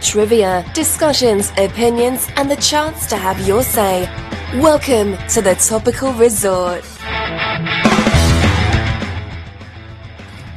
[0.00, 4.08] trivia, discussions, opinions, and the chance to have your say.
[4.54, 6.84] Welcome to the Topical Resort.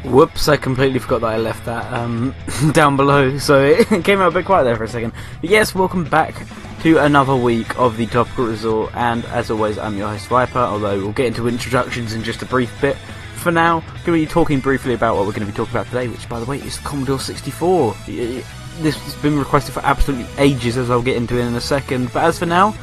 [0.06, 2.34] Whoops, I completely forgot that I left that um,
[2.72, 5.14] down below, so it came out a bit quiet there for a second.
[5.42, 6.46] But yes, welcome back
[6.82, 10.98] to another week of the Topical Resort, and as always, I'm your host Viper, although
[11.00, 12.96] we'll get into introductions in just a brief bit.
[13.36, 15.74] For now, I'm going to be talking briefly about what we're going to be talking
[15.74, 17.94] about today, which, by the way, is Commodore 64.
[18.80, 22.12] This has been requested for absolutely ages, as I'll get into it in a second,
[22.12, 22.76] but as for now,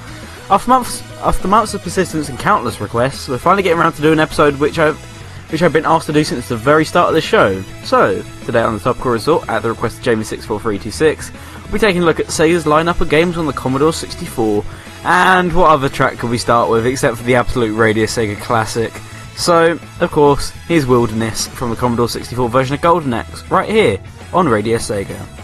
[0.51, 4.15] after months, after months of persistence and countless requests, we're finally getting around to doing
[4.15, 4.99] an episode which I've
[5.51, 7.61] which I've been asked to do since the very start of the show.
[7.83, 11.33] So, today on the Topical Resort, at the request of Jamie64326,
[11.65, 14.65] we'll be taking a look at Sega's lineup of games on the Commodore 64,
[15.05, 18.93] and what other track could we start with except for the absolute Radio Sega classic.
[19.37, 24.01] So, of course, here's Wilderness from the Commodore 64 version of Golden Axe, right here
[24.33, 25.40] on Radio Sega.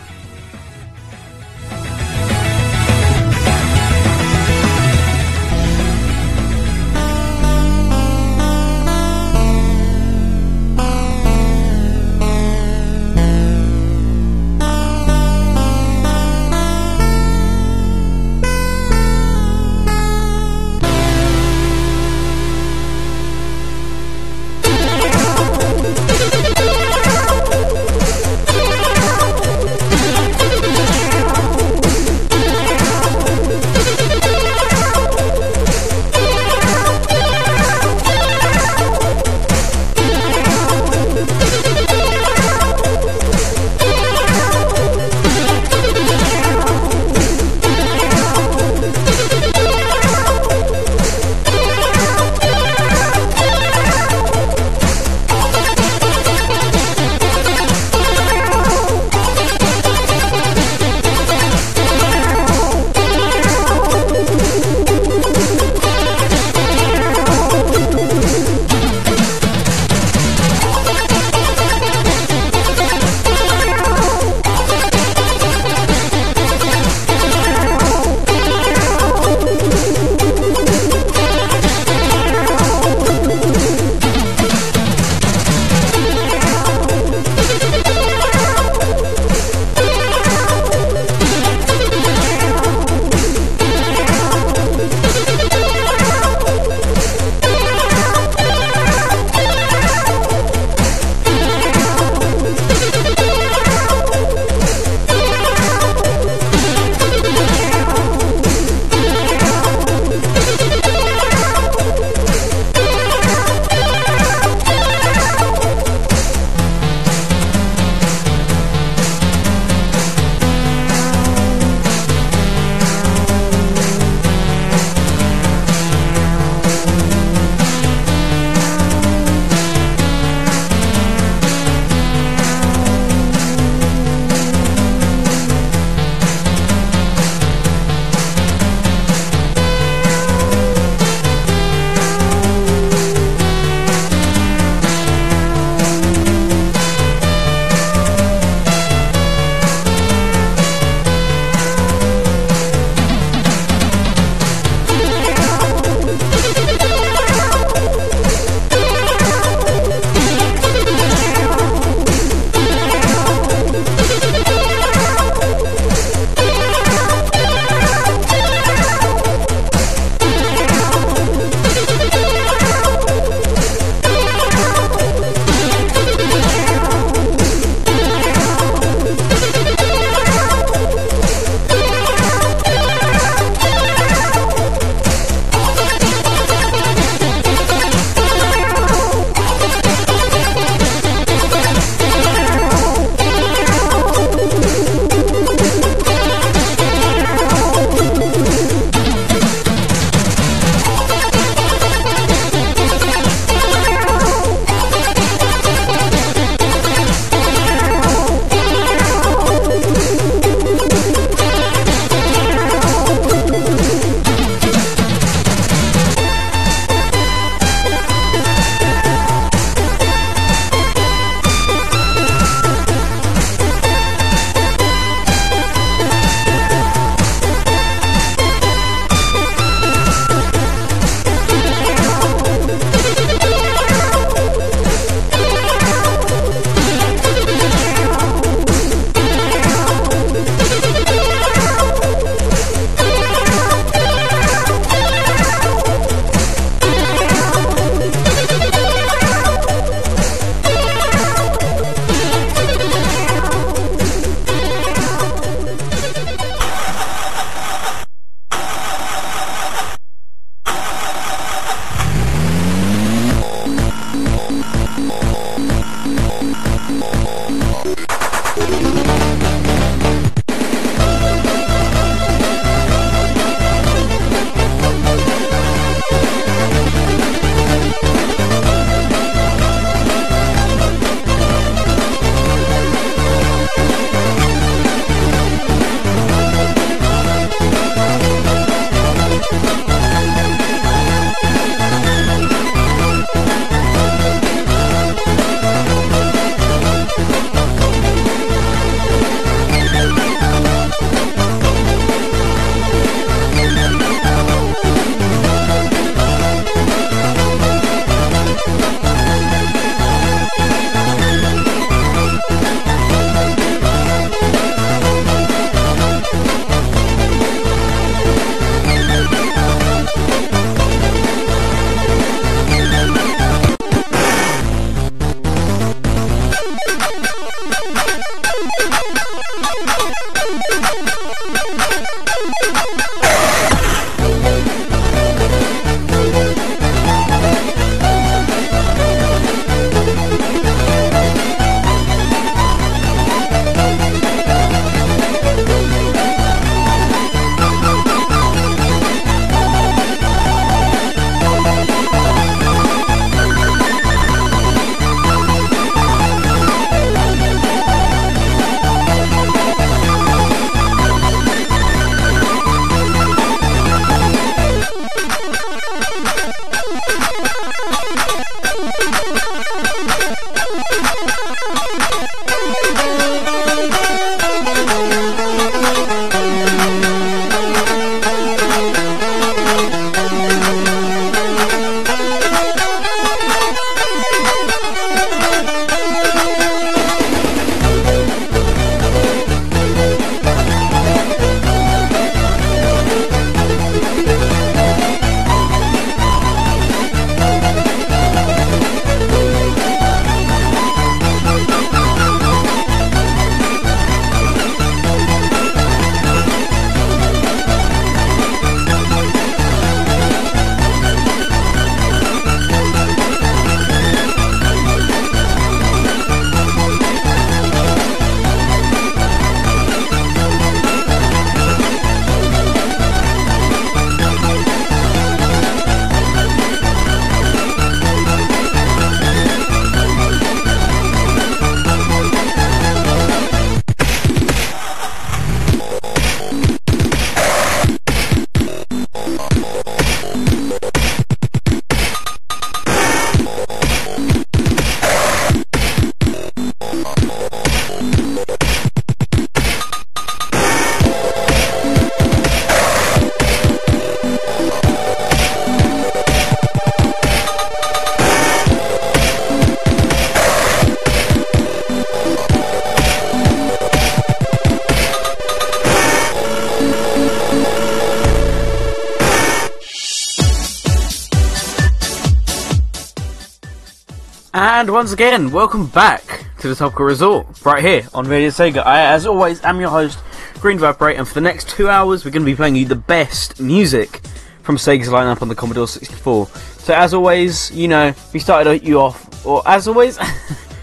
[474.96, 478.78] Once again, welcome back to the Topical Resort, right here on Radio Sega.
[478.78, 480.18] I, as always, am your host,
[480.58, 482.86] Green Viper 8, and for the next two hours, we're going to be playing you
[482.86, 484.22] the best music
[484.62, 486.46] from Sega's lineup on the Commodore 64.
[486.46, 490.18] So, as always, you know, we started you off, or as always,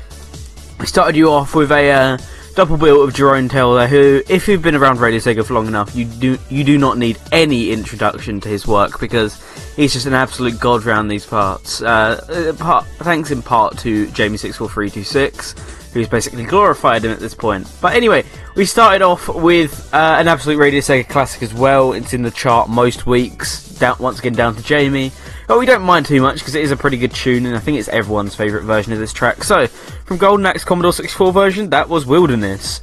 [0.79, 2.17] we started you off with a uh,
[2.53, 5.95] double bill of Jeroen Tel, who, if you've been around Radio Sega for long enough,
[5.95, 9.42] you do you do not need any introduction to his work because
[9.75, 11.81] he's just an absolute god round these parts.
[11.81, 17.69] Uh, part, thanks in part to Jamie64326, who's basically glorified him at this point.
[17.81, 18.23] But anyway,
[18.55, 21.93] we started off with uh, an absolute Radio Sega classic as well.
[21.93, 23.69] It's in the chart most weeks.
[23.73, 25.11] Down, once again, down to Jamie.
[25.47, 27.59] But we don't mind too much because it is a pretty good tune, and I
[27.59, 29.43] think it's everyone's favourite version of this track.
[29.43, 32.81] So, from Golden Axe Commodore 64 version, that was Wilderness.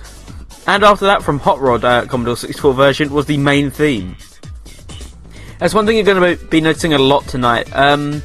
[0.67, 4.17] And after that, from Hot Rod uh, Commodore 64 version, was the main theme.
[5.61, 7.71] That's one thing you're going to be noticing a lot tonight.
[7.77, 8.23] Um,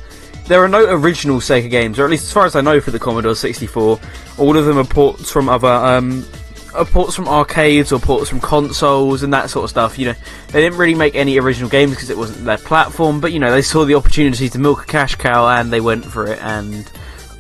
[0.48, 2.92] there are no original Sega games, or at least as far as I know for
[2.92, 4.00] the Commodore 64.
[4.38, 6.26] All of them are ports from other, um,
[6.74, 10.00] are ports from arcades or ports from consoles and that sort of stuff.
[10.00, 10.16] You know,
[10.48, 13.52] they didn't really make any original games because it wasn't their platform, but you know,
[13.52, 16.90] they saw the opportunity to milk a cash cow and they went for it and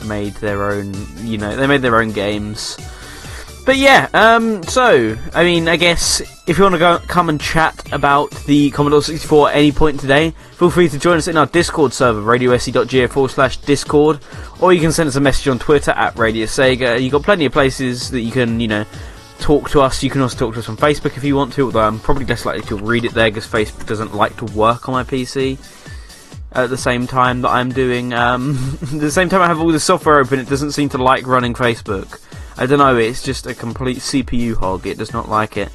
[0.05, 0.93] made their own.
[1.25, 2.77] You know, they made their own games.
[3.65, 7.41] But yeah, um, so I mean, I guess if you want to go come and
[7.41, 11.35] chat about the Commodore 64 at any point today, feel free to join us in
[11.35, 14.19] our Discord server, radiose.ga forward slash Discord,
[14.61, 17.01] or you can send us a message on Twitter at Radio Sega.
[17.01, 18.85] You've got plenty of places that you can, you know,
[19.39, 20.03] talk to us.
[20.03, 22.25] You can also talk to us on Facebook if you want to, although I'm probably
[22.25, 25.57] less likely to read it there because Facebook doesn't like to work on my PC.
[26.51, 29.79] At the same time that I'm doing, um, the same time I have all the
[29.79, 32.21] software open, it doesn't seem to like running Facebook.
[32.57, 35.69] I don't know, it's just a complete CPU hog, it does not like it.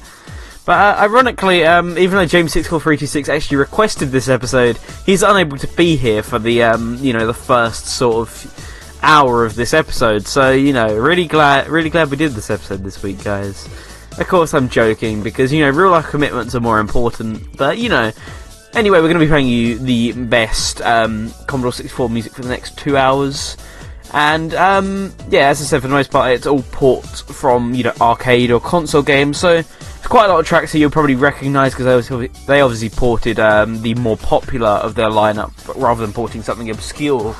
[0.65, 5.95] But uh, ironically, um, even though James64326 actually requested this episode, he's unable to be
[5.95, 10.27] here for the, um, you know, the first sort of hour of this episode.
[10.27, 13.67] So, you know, really glad, really glad we did this episode this week, guys.
[14.19, 17.57] Of course, I'm joking because you know real life commitments are more important.
[17.57, 18.11] But you know,
[18.73, 22.49] anyway, we're going to be playing you the best um, Commodore 64 music for the
[22.49, 23.55] next two hours.
[24.13, 27.83] And um, yeah, as I said, for the most part, it's all ports from you
[27.83, 29.37] know arcade or console games.
[29.37, 32.07] So it's quite a lot of tracks that you'll probably recognise because
[32.45, 37.35] they, obviously ported um, the more popular of their lineup rather than porting something obscure.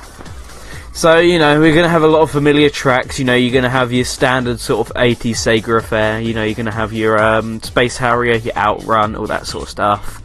[0.94, 3.20] So you know we're going to have a lot of familiar tracks.
[3.20, 6.22] You know you're going to have your standard sort of 80s Sega affair.
[6.22, 9.64] You know you're going to have your um, Space Harrier, your Outrun, all that sort
[9.64, 10.22] of stuff.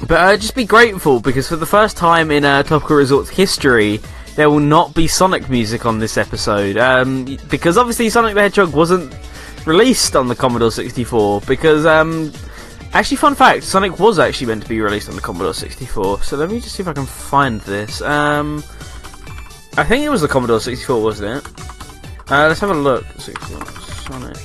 [0.00, 3.98] But uh, just be grateful because for the first time in uh, Topical Resorts history,
[4.36, 6.76] there will not be Sonic music on this episode.
[6.76, 9.14] Um, because obviously Sonic the Hedgehog wasn't
[9.64, 11.40] released on the Commodore 64.
[11.40, 12.30] Because, um,
[12.92, 16.22] actually, fun fact Sonic was actually meant to be released on the Commodore 64.
[16.22, 18.02] So let me just see if I can find this.
[18.02, 18.58] Um,
[19.78, 21.52] I think it was the Commodore 64, wasn't it?
[22.30, 23.04] Uh, let's have a look.
[23.18, 24.36] Sonic.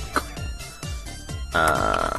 [1.54, 2.18] Uh,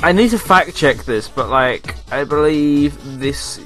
[0.00, 3.58] I need to fact check this, but like, I believe this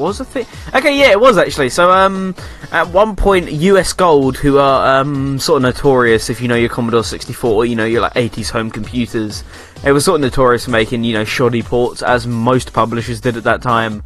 [0.00, 0.46] was a thing.
[0.74, 1.68] Okay, yeah, it was actually.
[1.68, 2.34] So, um,
[2.72, 6.70] at one point, US Gold, who are um sort of notorious if you know your
[6.70, 9.44] Commodore 64, you know your like 80s home computers,
[9.82, 13.36] they were sort of notorious for making you know shoddy ports, as most publishers did
[13.36, 14.02] at that time.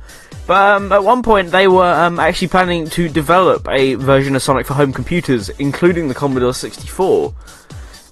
[0.47, 4.43] But um, at one point, they were um, actually planning to develop a version of
[4.43, 7.35] Sonic for home computers, including the Commodore 64.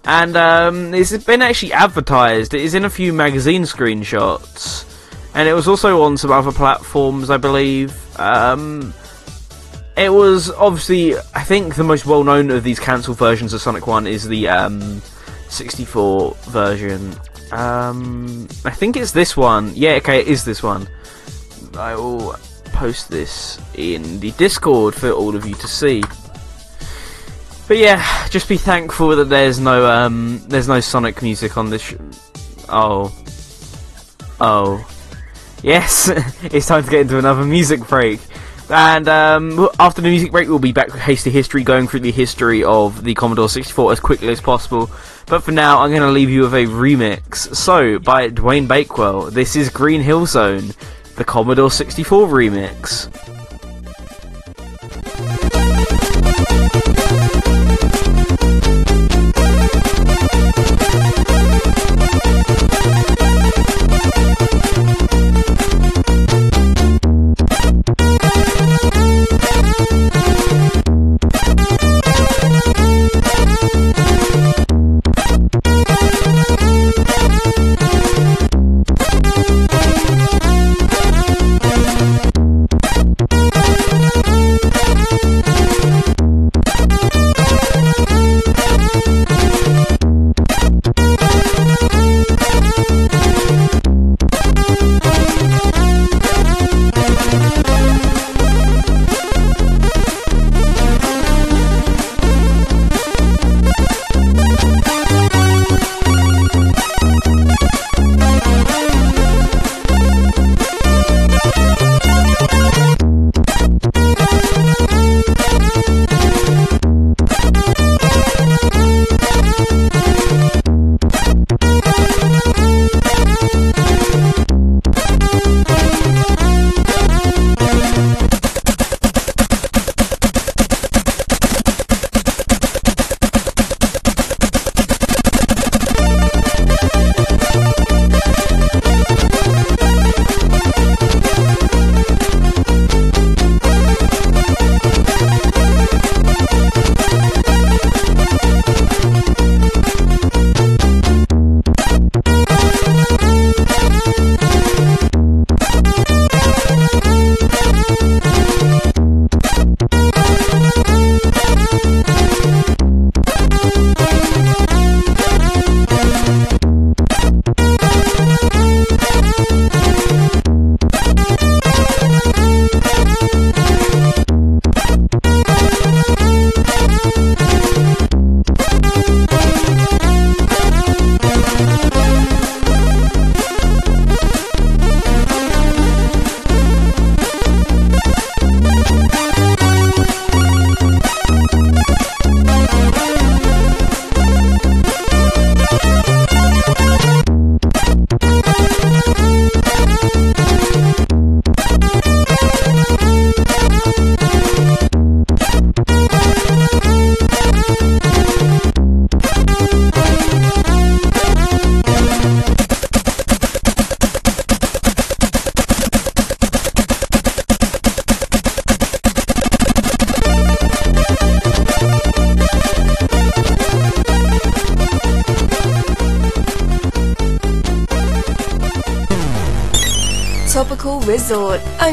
[0.04, 2.54] And um, it's been actually advertised.
[2.54, 4.91] It is in a few magazine screenshots
[5.34, 7.94] and it was also on some other platforms, I believe.
[8.18, 8.92] Um,
[9.96, 13.86] it was obviously, I think, the most well known of these cancelled versions of Sonic
[13.86, 15.02] 1 is the um,
[15.48, 17.14] 64 version.
[17.52, 19.72] Um, I think it's this one.
[19.74, 20.88] Yeah, okay, it is this one.
[21.76, 22.34] I will
[22.72, 26.02] post this in the Discord for all of you to see.
[27.68, 31.94] But yeah, just be thankful that there's no um, there's no Sonic music on this.
[32.68, 33.14] oh,
[34.40, 34.86] oh.
[35.62, 36.08] Yes,
[36.42, 38.20] it's time to get into another music break.
[38.68, 42.10] And um, after the music break, we'll be back with Hasty History, going through the
[42.10, 44.90] history of the Commodore 64 as quickly as possible.
[45.26, 47.54] But for now, I'm going to leave you with a remix.
[47.54, 50.70] So, by Dwayne Bakewell, this is Green Hill Zone,
[51.16, 53.10] the Commodore 64 remix.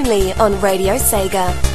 [0.10, 1.69] Only on Radio Sega.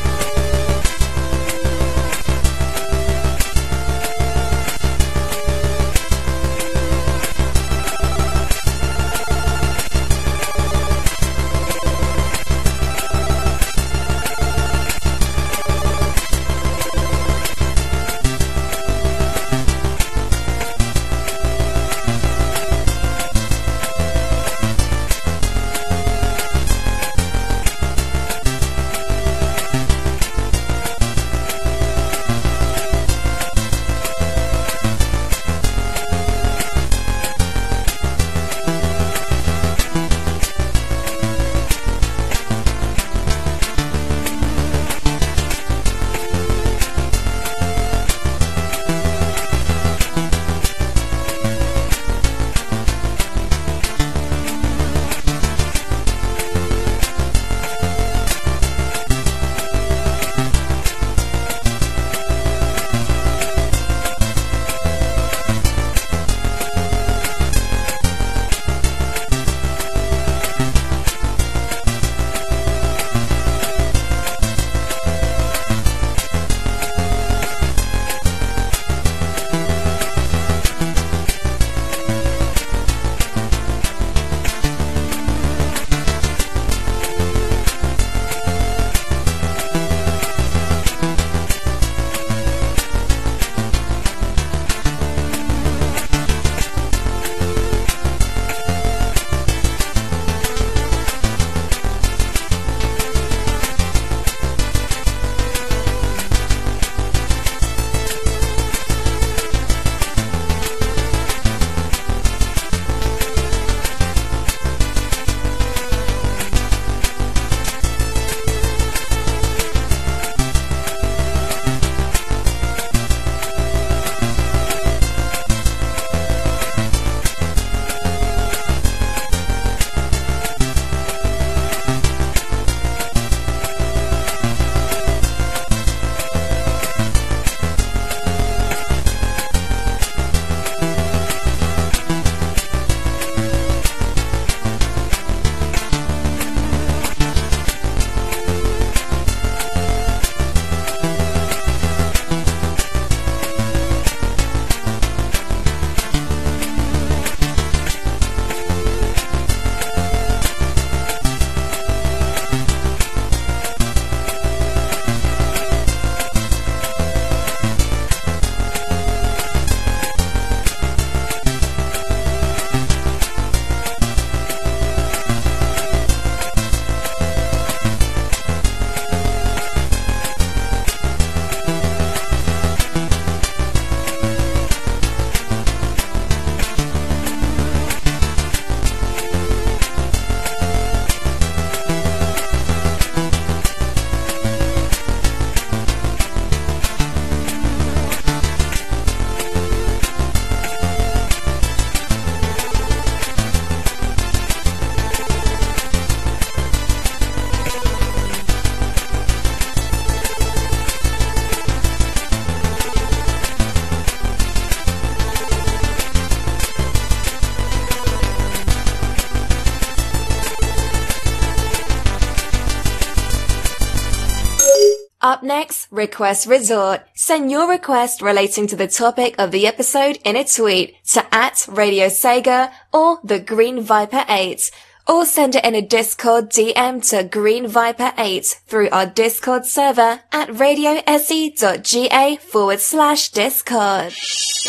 [225.94, 227.02] Request Resort.
[227.14, 231.66] Send your request relating to the topic of the episode in a tweet to at
[231.68, 234.72] Radio Sega or the Green Viper 8.
[235.06, 240.20] Or send it in a Discord DM to Green Viper 8 through our Discord server
[240.32, 244.12] at radiose.ga forward slash Discord.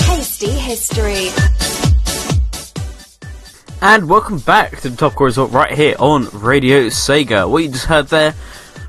[0.01, 1.29] Hasty History.
[3.81, 7.49] And welcome back to the Top Resort right here on Radio Sega.
[7.49, 8.35] What you just heard there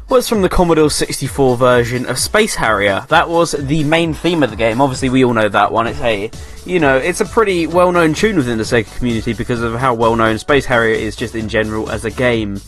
[0.09, 3.05] was from the Commodore 64 version of Space Harrier.
[3.09, 4.81] That was the main theme of the game.
[4.81, 5.88] Obviously, we all know that one.
[5.88, 6.31] It's a,
[6.64, 10.38] you know, it's a pretty well-known tune within the Sega community because of how well-known
[10.38, 12.61] Space Harrier is just in general as a game.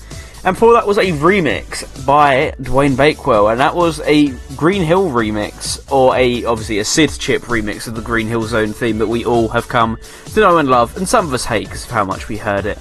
[0.44, 5.11] And for that was a remix by Dwayne Bakewell, and that was a Green Hill
[5.11, 9.09] remix, or a obviously a SID chip remix of the Green Hill Zone theme that
[9.09, 9.96] we all have come
[10.35, 12.66] to know and love, and some of us hate because of how much we heard
[12.66, 12.79] it.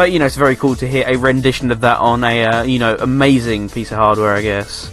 [0.00, 2.62] But you know, it's very cool to hear a rendition of that on a uh,
[2.62, 4.90] you know amazing piece of hardware, I guess.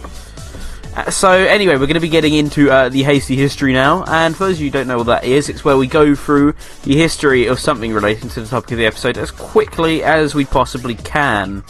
[0.94, 4.36] Uh, so anyway, we're going to be getting into uh, the hasty history now, and
[4.36, 6.52] for those of you who don't know what that is, it's where we go through
[6.82, 10.44] the history of something relating to the topic of the episode as quickly as we
[10.44, 11.64] possibly can.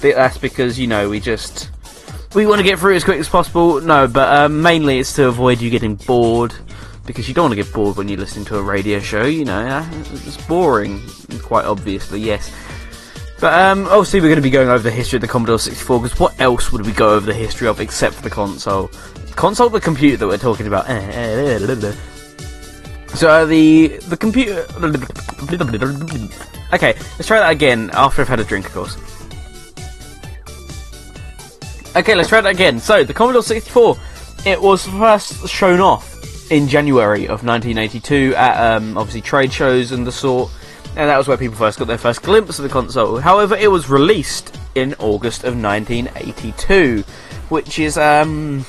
[0.00, 1.72] that's because you know we just
[2.32, 3.80] we want to get through it as quick as possible.
[3.80, 6.54] No, but um, mainly it's to avoid you getting bored
[7.06, 9.24] because you don't want to get bored when you're listening to a radio show.
[9.24, 11.02] You know, it's boring,
[11.42, 12.20] quite obviously.
[12.20, 12.52] Yes.
[13.44, 16.00] But um, obviously, we're going to be going over the history of the Commodore 64
[16.00, 18.90] because what else would we go over the history of except for the console?
[19.36, 20.86] Console, the computer that we're talking about.
[23.14, 24.64] So uh, the the computer.
[26.72, 28.96] Okay, let's try that again after I've had a drink, of course.
[31.94, 32.80] Okay, let's try that again.
[32.80, 33.98] So the Commodore 64,
[34.46, 40.06] it was first shown off in January of 1982 at um, obviously trade shows and
[40.06, 40.50] the sort,
[40.96, 43.18] and that was where people first got their first glimpse of the console.
[43.18, 47.02] However, it was released in August of 1982,
[47.48, 48.64] which is um,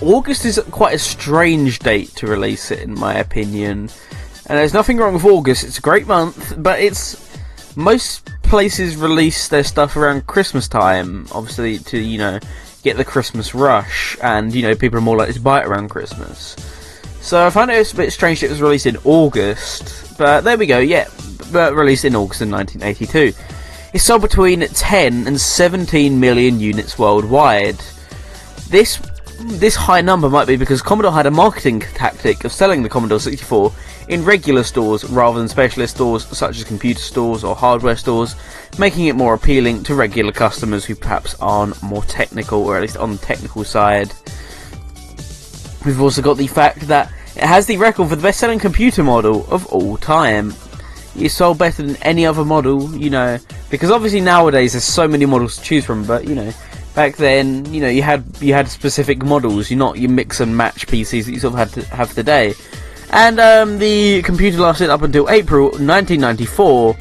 [0.00, 3.90] August is quite a strange date to release it, in my opinion.
[4.46, 7.30] And there's nothing wrong with August; it's a great month, but it's
[7.76, 12.40] most places release their stuff around Christmas time, obviously to you know
[12.82, 15.88] get the Christmas rush, and you know people are more likely to buy it around
[15.88, 16.56] Christmas.
[17.22, 20.66] So I found it a bit strange it was released in August, but there we
[20.66, 20.80] go.
[20.80, 21.08] Yeah,
[21.52, 23.32] but released in August in 1982.
[23.94, 27.78] It sold between 10 and 17 million units worldwide.
[28.68, 29.00] This
[29.38, 33.20] this high number might be because Commodore had a marketing tactic of selling the Commodore
[33.20, 33.72] 64
[34.08, 38.34] in regular stores rather than specialist stores such as computer stores or hardware stores,
[38.78, 42.96] making it more appealing to regular customers who perhaps aren't more technical or at least
[42.96, 44.12] on the technical side.
[45.84, 49.02] We've also got the fact that it has the record for the best selling computer
[49.02, 50.54] model of all time.
[51.16, 53.38] It sold better than any other model, you know,
[53.70, 56.52] because obviously nowadays there's so many models to choose from, but you know,
[56.94, 60.56] back then, you know, you had you had specific models, you not you mix and
[60.56, 62.54] match PCs that you sort of had to have today.
[63.10, 66.96] And um, the computer lasted up until April 1994,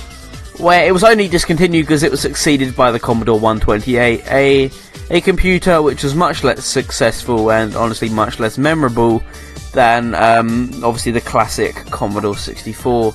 [0.62, 4.72] where it was only discontinued because it was succeeded by the Commodore 128, a
[5.10, 9.22] a computer which was much less successful and honestly much less memorable
[9.74, 13.14] than um, obviously the classic Commodore 64.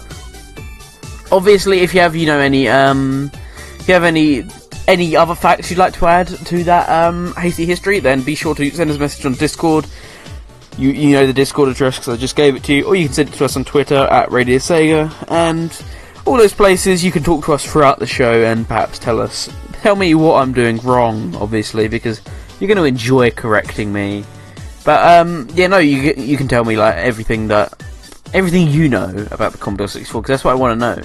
[1.32, 3.30] Obviously, if you have you know any um,
[3.78, 4.44] if you have any
[4.88, 8.54] any other facts you'd like to add to that um, hasty history, then be sure
[8.54, 9.86] to send us a message on Discord.
[10.78, 13.06] You, you know the Discord address because I just gave it to you, or you
[13.06, 15.72] can send it to us on Twitter at Radio Sega, and
[16.26, 19.48] all those places you can talk to us throughout the show and perhaps tell us,
[19.74, 22.20] tell me what I'm doing wrong, obviously, because
[22.58, 24.24] you're going to enjoy correcting me.
[24.84, 27.82] But um, yeah, no, you you can tell me like everything that
[28.34, 31.02] everything you know about the Commodore 64 because that's what I want to know.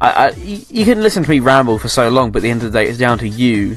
[0.00, 2.62] I, I, you can listen to me ramble for so long, but at the end
[2.64, 3.76] of the day, it's down to you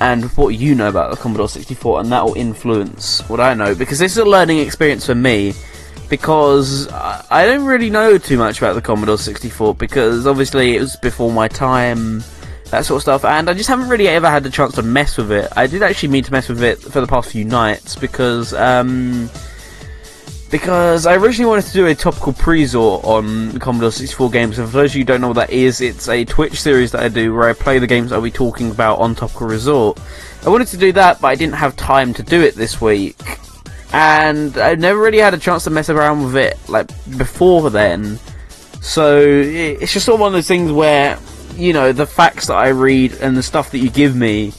[0.00, 3.74] and what you know about the Commodore 64, and that will influence what I know
[3.74, 5.52] because this is a learning experience for me.
[6.12, 10.94] Because I don't really know too much about the Commodore 64 because obviously it was
[10.96, 12.22] before my time,
[12.66, 15.16] that sort of stuff, and I just haven't really ever had the chance to mess
[15.16, 15.50] with it.
[15.56, 19.30] I did actually mean to mess with it for the past few nights because um,
[20.50, 24.76] because I originally wanted to do a topical pre-zor on Commodore 64 games, and for
[24.76, 27.08] those of you who don't know what that is, it's a Twitch series that I
[27.08, 29.98] do where I play the games I'll be talking about on Topical Resort.
[30.44, 33.16] I wanted to do that, but I didn't have time to do it this week,
[33.92, 38.18] and I never really had a chance to mess around with it, like, before then.
[38.80, 41.18] So, it's just sort of one of those things where,
[41.54, 44.52] you know, the facts that I read and the stuff that you give me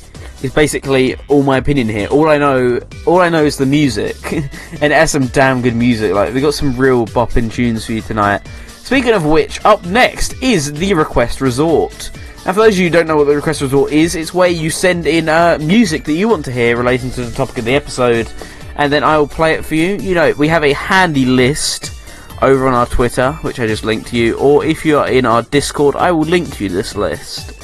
[0.43, 2.07] is basically all my opinion here.
[2.07, 4.45] All I know, all I know is the music, and
[4.83, 6.13] it has some damn good music.
[6.13, 8.41] Like we got some real bopping tunes for you tonight.
[8.67, 12.11] Speaking of which, up next is the Request Resort.
[12.45, 14.49] Now, for those of you who don't know what the Request Resort is, it's where
[14.49, 17.65] you send in uh, music that you want to hear relating to the topic of
[17.65, 18.29] the episode,
[18.75, 19.97] and then I will play it for you.
[19.97, 21.93] You know, we have a handy list
[22.41, 25.25] over on our Twitter, which I just linked to you, or if you are in
[25.25, 27.61] our Discord, I will link you this list.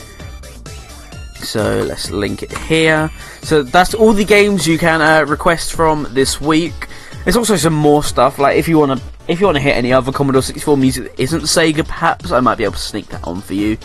[1.44, 3.10] So let's link it here.
[3.42, 6.88] So that's all the games you can uh, request from this week.
[7.24, 8.40] There's also some more stuff.
[8.40, 11.04] Like if you want to, if you want to hit any other Commodore 64 music
[11.06, 13.78] that isn't Sega, perhaps I might be able to sneak that on for you.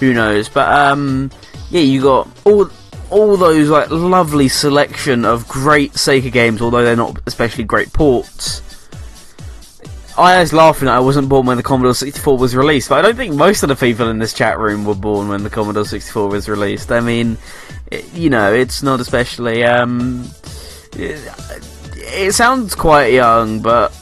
[0.00, 0.48] Who knows?
[0.48, 1.30] But um,
[1.70, 2.68] yeah, you got all
[3.14, 8.60] all those like lovely selection of great Sega games, although they're not especially great ports.
[10.18, 13.16] I was laughing I wasn't born when the Commodore 64 was released, but I don't
[13.16, 16.28] think most of the people in this chat room were born when the Commodore 64
[16.28, 16.90] was released.
[16.90, 17.38] I mean,
[17.90, 19.64] it, you know, it's not especially.
[19.64, 20.28] Um,
[20.92, 21.20] it,
[21.96, 23.92] it sounds quite young, but.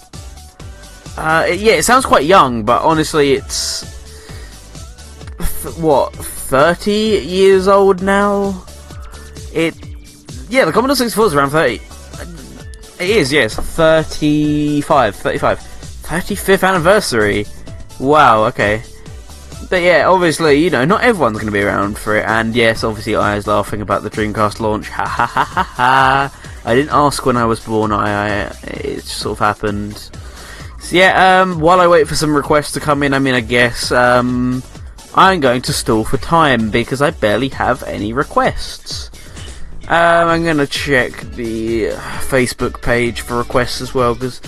[1.16, 3.90] Uh, yeah, it sounds quite young, but honestly, it's.
[5.78, 8.64] What, 30 years old now?
[9.52, 9.74] It.
[10.48, 11.80] Yeah, the Commodore 64 is around 30.
[13.00, 15.16] It is, yes, 35.
[15.16, 15.58] 35.
[15.58, 17.46] 35th anniversary.
[17.98, 18.82] Wow, okay.
[19.70, 22.26] but yeah, obviously, you know, not everyone's going to be around for it.
[22.26, 24.88] And yes, obviously, I was laughing about the Dreamcast launch.
[24.90, 26.60] Ha ha ha ha ha.
[26.64, 27.90] I didn't ask when I was born.
[27.90, 29.96] I, I it sort of happened.
[30.80, 33.40] So yeah, um, while I wait for some requests to come in, I mean, I
[33.40, 34.62] guess um,
[35.14, 39.10] I'm going to stall for time because I barely have any requests.
[39.88, 41.88] Um, I'm going to check the
[42.28, 44.40] Facebook page for requests as well because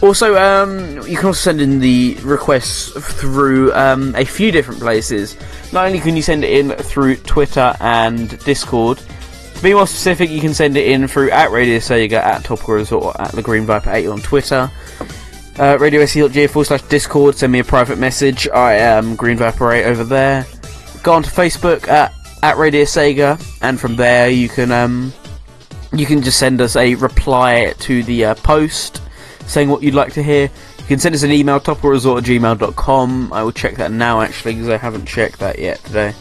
[0.00, 5.36] also, um, you can also send in the requests through um, a few different places.
[5.72, 10.30] Not only can you send it in through Twitter and Discord, to be more specific,
[10.30, 13.42] you can send it in through at Radio Sega, at Topical Resort, or at the
[13.42, 14.70] Green Viper 8 on Twitter.
[15.58, 18.48] Uh, radiose.ga forward slash Discord, send me a private message.
[18.48, 20.46] I am Green Viper 8 over there.
[21.02, 25.12] Go on to Facebook at, at Radio Sega, and from there you can um,
[25.92, 29.02] you can just send us a reply to the uh, post
[29.46, 30.42] saying what you'd like to hear.
[30.78, 33.32] You can send us an email, topicalresort at gmail.com.
[33.32, 36.14] I will check that now actually because I haven't checked that yet today.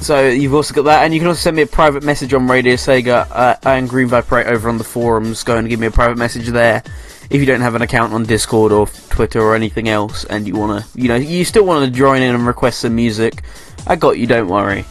[0.00, 2.46] So you've also got that, and you can also send me a private message on
[2.46, 5.42] Radio Sega uh, and Green Viper over on the forums.
[5.42, 6.84] Go and give me a private message there
[7.30, 10.54] if you don't have an account on Discord or Twitter or anything else, and you
[10.54, 13.42] wanna, you know, you still want to join in and request some music.
[13.86, 14.84] I got you, don't worry.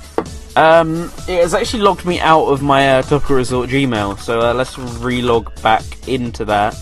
[0.55, 4.75] Um, it has actually logged me out of my uh, Resort Gmail, so uh, let's
[4.75, 6.75] relog back into that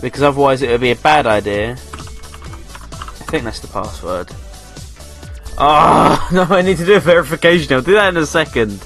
[0.00, 1.72] because otherwise it would be a bad idea.
[1.72, 4.28] I think that's the password.
[5.58, 6.42] Oh no!
[6.44, 7.74] I need to do a verification.
[7.74, 8.84] I'll do that in a second.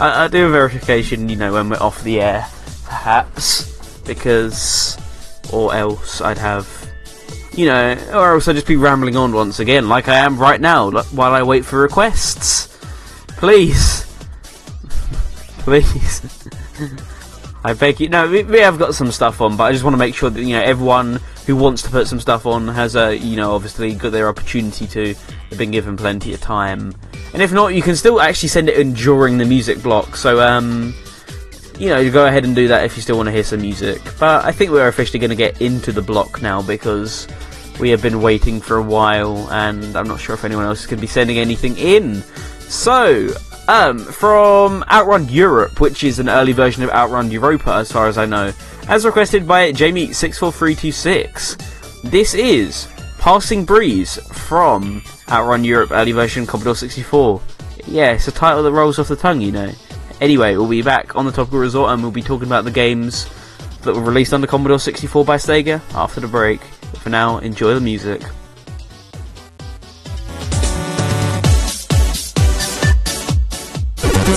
[0.00, 2.46] I, will do a verification, you know, when we're off the air,
[2.84, 4.96] perhaps, because,
[5.52, 6.90] or else I'd have,
[7.52, 10.60] you know, or else I'd just be rambling on once again, like I am right
[10.60, 12.78] now, while I wait for requests.
[13.28, 14.04] Please.
[15.60, 16.48] Please.
[17.64, 18.08] I beg you.
[18.08, 20.30] No, we, we, have got some stuff on, but I just want to make sure
[20.30, 23.52] that you know everyone who wants to put some stuff on has a you know
[23.52, 25.14] obviously got their opportunity to.
[25.50, 26.94] They've been given plenty of time,
[27.32, 30.16] and if not, you can still actually send it in during the music block.
[30.16, 30.94] So um,
[31.78, 34.00] you know, go ahead and do that if you still want to hear some music.
[34.18, 37.26] But I think we're officially going to get into the block now because
[37.78, 40.96] we have been waiting for a while, and I'm not sure if anyone else to
[40.96, 42.22] be sending anything in.
[42.60, 43.28] So,
[43.68, 48.18] um, from Outrun Europe, which is an early version of Outrun Europa, as far as
[48.18, 48.52] I know,
[48.88, 52.10] as requested by Jamie64326.
[52.10, 52.88] This is
[53.18, 57.40] Passing Breeze from Outrun Europe early version Commodore 64.
[57.86, 59.70] Yeah, it's a title that rolls off the tongue, you know.
[60.20, 63.28] Anyway, we'll be back on the Topical Resort and we'll be talking about the games
[63.82, 66.60] that were released on the Commodore 64 by Sega after the break.
[66.90, 68.22] But for now, enjoy the music.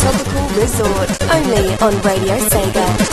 [0.02, 3.12] Topical Resort, only on Radio Sega.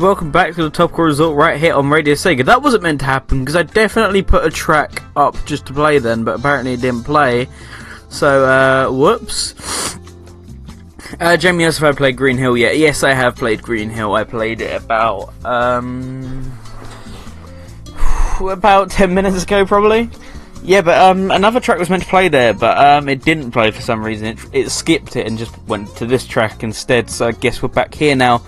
[0.00, 2.44] Welcome back to the Topical Resort right here on Radio Sega.
[2.44, 5.98] That wasn't meant to happen because I definitely put a track up just to play
[5.98, 7.48] then, but apparently it didn't play.
[8.08, 9.54] So, uh, whoops.
[11.20, 12.76] Uh, Jamie asked if I played Green Hill yet.
[12.76, 14.14] Yes, I have played Green Hill.
[14.14, 16.52] I played it about, um,
[18.40, 20.10] about 10 minutes ago, probably.
[20.62, 23.70] Yeah, but um, another track was meant to play there, but um, it didn't play
[23.70, 24.26] for some reason.
[24.26, 27.08] It, it skipped it and just went to this track instead.
[27.08, 28.42] So I guess we're back here now.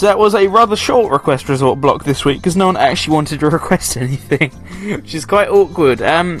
[0.00, 3.12] So that was a rather short request resort block this week because no one actually
[3.12, 4.50] wanted to request anything,
[4.96, 6.00] which is quite awkward.
[6.00, 6.40] Um,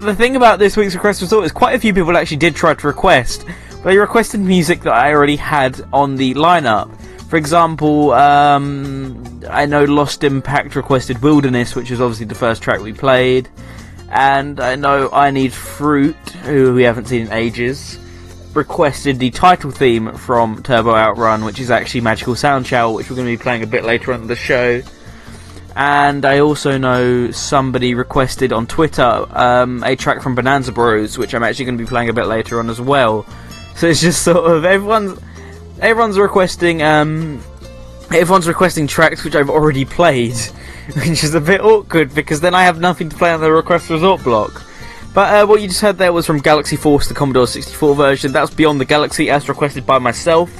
[0.00, 2.74] the thing about this week's request resort is quite a few people actually did try
[2.74, 3.46] to request,
[3.82, 6.94] but they requested music that I already had on the lineup.
[7.30, 12.82] For example, um, I know Lost Impact requested Wilderness, which is obviously the first track
[12.82, 13.48] we played
[14.10, 17.98] and I know I Need Fruit, who we haven't seen in ages,
[18.54, 23.16] requested the title theme from Turbo Outrun, which is actually Magical Sound Shower, which we're
[23.16, 24.82] going to be playing a bit later on in the show.
[25.76, 31.34] And I also know somebody requested on Twitter um, a track from Bonanza Bros, which
[31.34, 33.24] I'm actually going to be playing a bit later on as well.
[33.76, 35.18] So it's just sort of everyone's
[35.80, 37.42] everyone's requesting um,
[38.12, 40.36] everyone's requesting tracks which I've already played.
[40.96, 43.90] which is a bit awkward because then I have nothing to play on the request
[43.90, 44.62] resort block.
[45.12, 48.32] But uh, what you just heard there was from Galaxy Force, the Commodore 64 version.
[48.32, 50.50] That's Beyond the Galaxy, as requested by myself.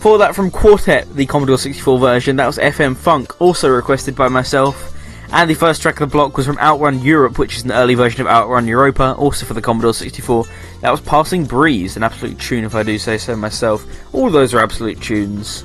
[0.00, 4.28] For that from Quartet, the Commodore 64 version, that was FM Funk, also requested by
[4.28, 4.94] myself.
[5.32, 7.94] And the first track of the block was from Outrun Europe, which is an early
[7.94, 10.44] version of Outrun Europa, also for the Commodore 64.
[10.82, 13.86] That was Passing Breeze, an absolute tune if I do say so myself.
[14.14, 15.64] All those are absolute tunes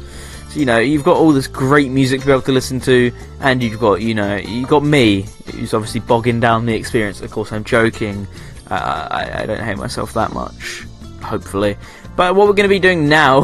[0.55, 3.61] you know, you've got all this great music to be able to listen to, and
[3.61, 7.21] you've got, you know, you've got me, who's obviously bogging down the experience.
[7.21, 8.27] Of course, I'm joking.
[8.69, 10.85] Uh, I, I, don't hate myself that much,
[11.21, 11.77] hopefully.
[12.15, 13.41] But what we're going to be doing now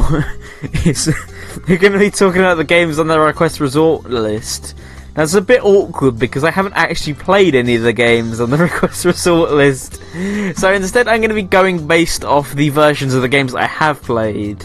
[0.84, 1.08] is
[1.68, 4.74] we're going to be talking about the games on the request resort list.
[5.16, 8.50] Now, it's a bit awkward because I haven't actually played any of the games on
[8.50, 10.00] the request resort list.
[10.56, 13.66] So instead, I'm going to be going based off the versions of the games I
[13.66, 14.64] have played.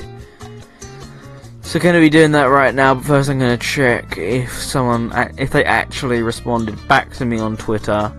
[1.66, 4.53] So going to be doing that right now, but first I'm going to check if
[4.53, 8.13] someone, if they actually responded back to me on Twitter.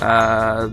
[0.00, 0.70] Uh,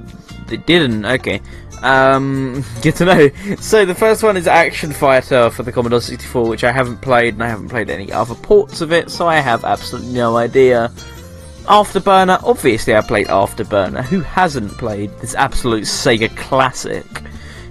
[0.48, 1.42] they didn't, okay.
[1.84, 3.30] Um, good to know.
[3.58, 7.34] So the first one is Action Fighter for the Commodore 64, which I haven't played,
[7.34, 10.90] and I haven't played any other ports of it, so I have absolutely no idea.
[11.66, 14.04] Afterburner, obviously I played Afterburner.
[14.04, 17.06] Who hasn't played this absolute Sega classic?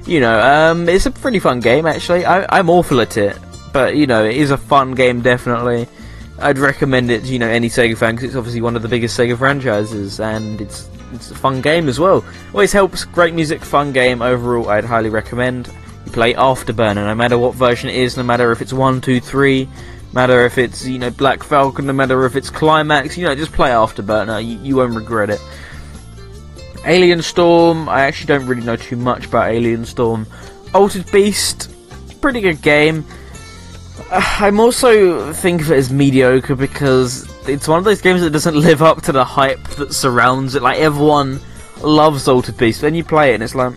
[0.05, 2.27] You know, um, it's a pretty fun game actually.
[2.27, 3.39] I, I'm awful at it
[3.77, 5.87] but you know, it is a fun game, definitely.
[6.39, 8.89] I'd recommend it to you know any Sega fan because it's obviously one of the
[8.89, 12.24] biggest Sega franchises, and it's it's a fun game as well.
[12.55, 14.70] Always helps, great music, fun game overall.
[14.70, 15.70] I'd highly recommend.
[16.07, 19.20] You play Afterburner, no matter what version it is, no matter if it's one, two,
[19.20, 19.68] three,
[20.14, 23.53] matter if it's you know Black Falcon, no matter if it's Climax, you know just
[23.53, 24.43] play Afterburner.
[24.43, 25.41] You, you won't regret it.
[26.87, 30.27] Alien Storm, I actually don't really know too much about Alien Storm.
[30.72, 31.70] Altered Beast,
[32.22, 33.05] pretty good game.
[34.11, 38.55] I'm also think of it as mediocre because it's one of those games that doesn't
[38.55, 40.63] live up to the hype that surrounds it.
[40.63, 41.41] Like everyone
[41.83, 43.75] loves Altered Beast, then you play it and it's like,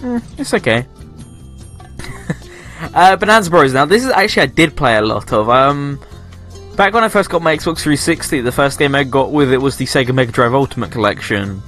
[0.00, 0.86] mm, it's okay.
[2.94, 3.74] uh, Bonanza Bros.
[3.74, 5.48] Now this is actually I did play a lot of.
[5.48, 6.00] Um,
[6.76, 9.58] back when I first got my Xbox 360, the first game I got with it
[9.58, 11.60] was the Sega Mega Drive Ultimate Collection,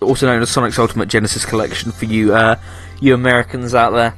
[0.00, 2.56] also known as Sonic's Ultimate Genesis Collection for you, uh,
[3.00, 4.16] you Americans out there.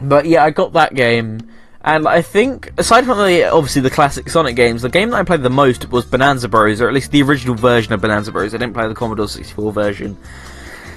[0.00, 1.40] But yeah, I got that game
[1.86, 5.22] and I think, aside from the obviously the classic Sonic games, the game that I
[5.22, 8.52] played the most was Bonanza Bros, or at least the original version of Bonanza Bros.
[8.52, 10.16] I didn't play the Commodore 64 version.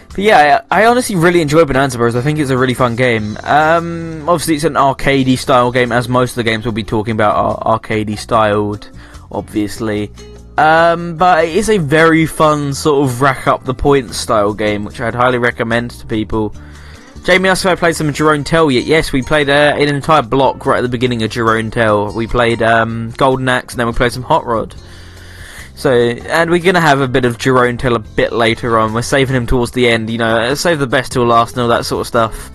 [0.09, 2.15] But yeah, I, I honestly really enjoy Bonanza Bros.
[2.15, 3.37] I think it's a really fun game.
[3.43, 7.11] Um, obviously, it's an arcadey style game, as most of the games we'll be talking
[7.11, 8.89] about are arcadey styled,
[9.31, 10.11] obviously.
[10.57, 14.85] Um, but it is a very fun sort of rack up the points style game,
[14.85, 16.55] which I'd highly recommend to people.
[17.23, 18.85] Jamie asked if I played some Jeroen Tel yet.
[18.85, 22.13] Yes, we played uh, an entire block right at the beginning of Jeroen Tel.
[22.13, 24.75] We played um, Golden Axe and then we played some Hot Rod.
[25.75, 28.93] So, and we're gonna have a bit of Jeroen Tel a bit later on.
[28.93, 31.69] We're saving him towards the end, you know, save the best till last and all
[31.69, 32.51] that sort of stuff.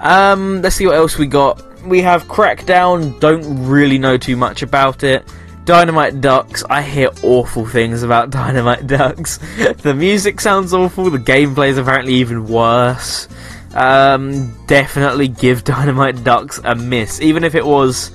[0.00, 1.62] Um, let's see what else we got.
[1.84, 5.24] We have Crackdown, don't really know too much about it.
[5.64, 9.38] Dynamite Dux, I hear awful things about Dynamite Dux.
[9.82, 13.28] the music sounds awful, the gameplay is apparently even worse.
[13.74, 18.12] Um, definitely give Dynamite Dux a miss, even if it was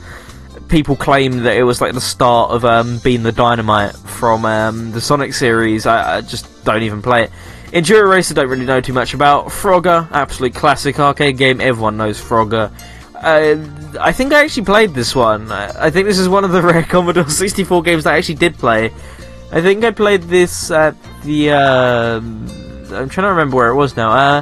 [0.70, 4.92] people claim that it was like the start of um, Bean the Dynamite from um,
[4.92, 5.86] the Sonic series.
[5.86, 7.32] I, I, just don't even play it.
[7.74, 9.48] Enduro Racer, don't really know too much about.
[9.48, 11.60] Frogger, absolute classic arcade game.
[11.60, 12.72] Everyone knows Frogger.
[13.16, 15.52] uh, I think I actually played this one.
[15.52, 18.58] I, think this is one of the rare Commodore 64 games that I actually did
[18.58, 18.92] play.
[19.52, 21.52] I think I played this at the.
[21.52, 24.12] Uh, I'm trying to remember where it was now.
[24.12, 24.42] Uh,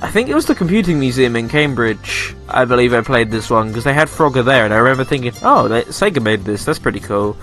[0.00, 2.34] I think it was the Computing Museum in Cambridge.
[2.48, 5.32] I believe I played this one because they had Frogger there, and I remember thinking,
[5.42, 6.64] "Oh, they, Sega made this.
[6.64, 7.36] That's pretty cool."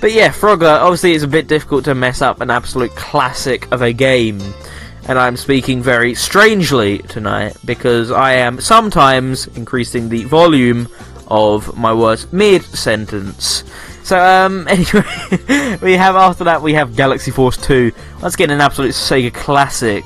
[0.00, 3.80] But yeah, Frogger obviously it's a bit difficult to mess up an absolute classic of
[3.80, 4.40] a game
[5.06, 10.88] and I'm speaking very strangely tonight because I am sometimes increasing the volume
[11.28, 13.64] of my words mid sentence.
[14.02, 17.92] So, um, anyway, we have after that we have Galaxy Force 2.
[18.22, 20.04] Once again, an absolute Sega classic.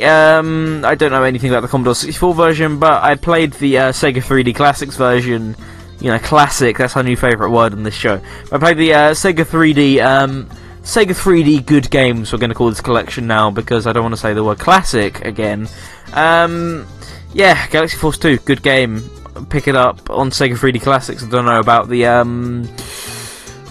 [0.00, 3.92] Um, I don't know anything about the Commodore 64 version, but I played the uh,
[3.92, 5.56] Sega 3D Classics version.
[6.00, 8.20] You know, classic, that's our new favourite word on this show.
[8.50, 10.48] I played the uh, Sega 3D um,
[10.82, 14.14] Sega 3D Good Games, we're going to call this collection now because I don't want
[14.14, 15.68] to say the word classic again.
[16.12, 16.86] Um,
[17.32, 19.08] yeah, Galaxy Force 2, good game.
[19.48, 21.22] Pick it up on Sega 3D Classics.
[21.22, 22.06] I don't know about the.
[22.06, 22.68] Um,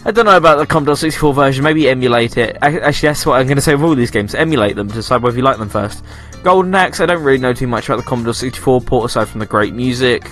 [0.04, 1.64] I don't know about the Commodore 64 version.
[1.64, 2.58] Maybe emulate it.
[2.62, 4.34] Actually, that's what I'm going to say with all these games.
[4.34, 6.04] Emulate them to decide whether you like them first.
[6.44, 7.00] Golden Axe.
[7.00, 9.76] I don't really know too much about the Commodore 64 port aside from the great
[9.76, 10.28] music.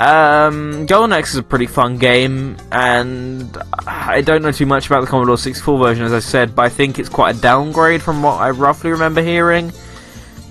[0.00, 5.02] Um, Golden Axe is a pretty fun game, and I don't know too much about
[5.02, 8.22] the Commodore 64 version, as I said, but I think it's quite a downgrade from
[8.22, 9.72] what I roughly remember hearing.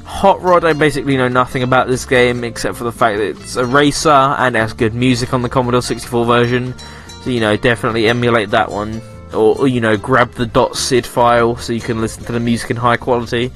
[0.06, 3.56] Hot Rod, I basically know nothing about this game except for the fact that it's
[3.56, 6.74] a racer and it has good music on the Commodore 64 version.
[7.26, 9.01] So, you know, definitely emulate that one.
[9.34, 12.69] Or, or you know, grab the .sid file so you can listen to the music
[12.69, 13.51] in high quality.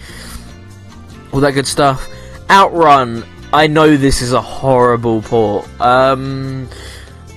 [1.32, 2.06] All that good stuff.
[2.50, 5.68] Outrun I know this is a horrible port.
[5.82, 6.70] Um,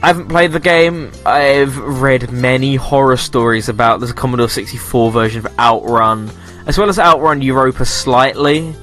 [0.03, 1.11] I haven't played the game.
[1.25, 6.31] I've read many horror stories about the Commodore 64 version of Outrun,
[6.67, 8.75] as well as Outrun Europa slightly.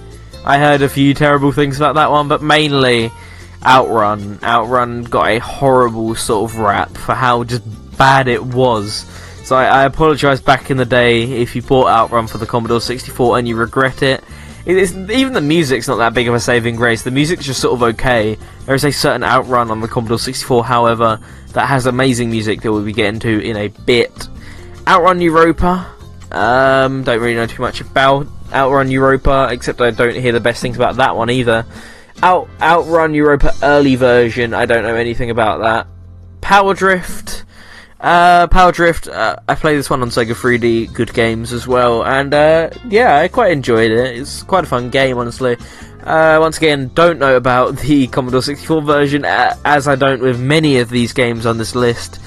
[0.44, 3.12] I heard a few terrible things about that one, but mainly
[3.66, 4.40] Outrun.
[4.44, 7.64] Outrun got a horrible sort of rap for how just
[7.98, 9.06] bad it was.
[9.44, 12.82] So I, I apologise back in the day if you bought Outrun for the Commodore
[12.82, 14.24] 64 and you regret it.
[14.66, 17.02] It's, even the music's not that big of a saving grace.
[17.02, 18.38] The music's just sort of okay.
[18.66, 21.20] There is a certain outrun on the Commodore 64, however,
[21.54, 24.28] that has amazing music that we'll be getting to in a bit.
[24.88, 25.92] Outrun Europa.
[26.32, 30.62] Um, don't really know too much about Outrun Europa, except I don't hear the best
[30.62, 31.66] things about that one either.
[32.22, 34.54] Out Outrun Europa early version.
[34.54, 35.88] I don't know anything about that.
[36.42, 37.46] Power Drift.
[38.00, 42.06] Uh, Power Drift, uh, I played this one on Sega 3D, good games as well,
[42.06, 44.18] and uh, yeah, I quite enjoyed it.
[44.18, 45.58] It's quite a fun game, honestly.
[46.04, 50.78] Uh, once again, don't know about the Commodore 64 version, as I don't with many
[50.80, 52.20] of these games on this list.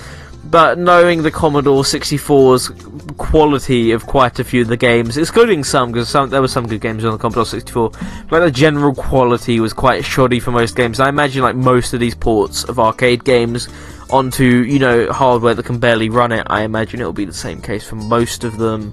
[0.52, 2.68] But knowing the Commodore 64's
[3.16, 6.66] quality of quite a few of the games, excluding some, because some, there were some
[6.66, 7.90] good games on the Commodore 64,
[8.28, 11.00] but the general quality was quite shoddy for most games.
[11.00, 13.70] I imagine like most of these ports of arcade games
[14.10, 16.46] onto you know hardware that can barely run it.
[16.50, 18.92] I imagine it will be the same case for most of them.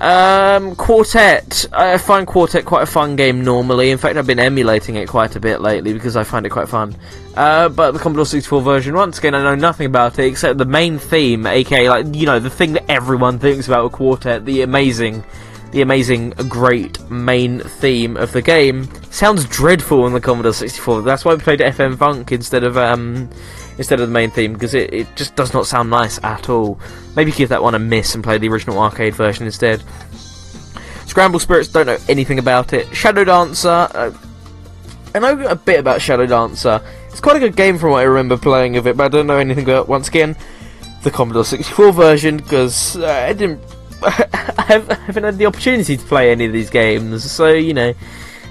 [0.00, 1.66] Um, Quartet.
[1.72, 3.90] I find Quartet quite a fun game normally.
[3.90, 6.68] In fact, I've been emulating it quite a bit lately because I find it quite
[6.68, 6.96] fun.
[7.36, 10.64] Uh, but the Commodore 64 version, once again, I know nothing about it except the
[10.64, 14.62] main theme, aka like you know the thing that everyone thinks about with Quartet, the
[14.62, 15.22] amazing,
[15.72, 18.88] the amazing, great main theme of the game.
[19.10, 21.02] Sounds dreadful on the Commodore 64.
[21.02, 23.28] That's why we played FM Funk instead of um
[23.80, 26.78] instead of the main theme because it, it just does not sound nice at all.
[27.16, 29.82] Maybe give that one a miss and play the original arcade version instead.
[31.06, 32.94] Scramble Spirits, don't know anything about it.
[32.94, 34.12] Shadow Dancer, uh,
[35.14, 36.82] I know a bit about Shadow Dancer.
[37.08, 39.26] It's quite a good game from what I remember playing of it, but I don't
[39.26, 40.36] know anything about once again
[41.02, 43.64] the Commodore 64 version because uh, I didn't.
[44.02, 47.94] I haven't had the opportunity to play any of these games, so you know,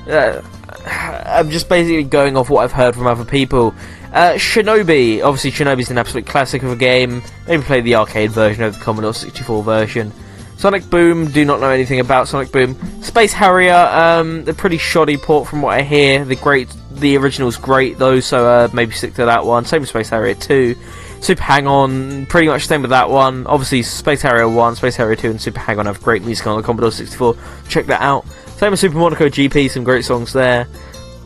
[0.07, 0.41] uh,
[0.88, 3.75] I'm just basically going off what I've heard from other people.
[4.14, 7.22] Uh, Shinobi, obviously Shinobi's an absolute classic of a game.
[7.47, 10.12] Maybe play the arcade version of the Commodore 64 version.
[10.57, 12.76] Sonic Boom, do not know anything about Sonic Boom.
[13.01, 16.26] Space Harrier, um, a pretty shoddy port from what I hear.
[16.26, 19.64] The great, the original's great though, so uh, maybe stick to that one.
[19.64, 20.76] Same with Space Harrier 2.
[21.22, 23.45] Super Hang On, pretty much same with that one.
[23.47, 26.57] Obviously, Space Harrier 1, Space Harrier 2, and Super Hang On have great music on
[26.57, 27.36] the Commodore 64.
[27.68, 28.26] Check that out.
[28.57, 30.68] Same with Super Monaco GP, some great songs there.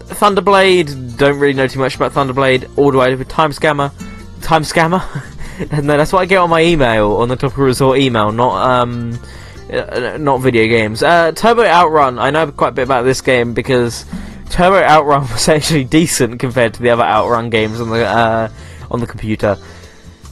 [0.07, 2.77] Thunderblade, don't really know too much about Thunderblade.
[2.77, 3.91] All the way with Time Scammer.
[4.41, 5.01] Time Scammer?
[5.83, 9.19] no, that's what I get on my email, on the Topical Resort email, not, um,
[9.71, 11.03] uh, not video games.
[11.03, 14.05] Uh, Turbo Outrun, I know quite a bit about this game because
[14.49, 18.49] Turbo Outrun was actually decent compared to the other Outrun games on the, uh,
[18.91, 19.57] on the computer.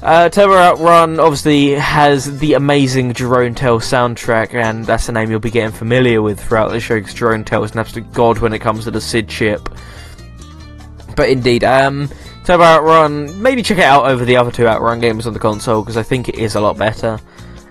[0.02, 5.39] Uh, Turbo Outrun obviously has the amazing Jeroen Tel soundtrack, and that's a name you'll
[5.39, 8.52] be getting familiar with throughout the show because Jeroen Tel is an absolute god when
[8.52, 9.70] it comes to the SID chip.
[11.16, 12.10] But indeed, um,
[12.45, 15.84] Turbo Outrun, maybe check it out over the other two Outrun games on the console
[15.84, 17.20] because I think it is a lot better.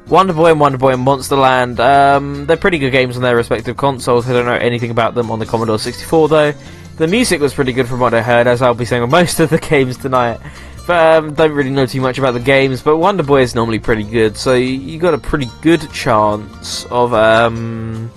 [0.06, 3.76] Wonder Boy and Wonder Boy and Monsterland, um, they're pretty good games on their respective
[3.76, 4.28] consoles.
[4.28, 6.54] I don't know anything about them on the Commodore 64 though.
[6.96, 9.40] The music was pretty good from what I heard, as I'll be saying on most
[9.40, 10.38] of the games tonight.
[10.88, 12.82] Um, don't really know too much about the games.
[12.82, 17.14] But Wonder Boy is normally pretty good, so you got a pretty good chance of
[17.14, 18.10] um,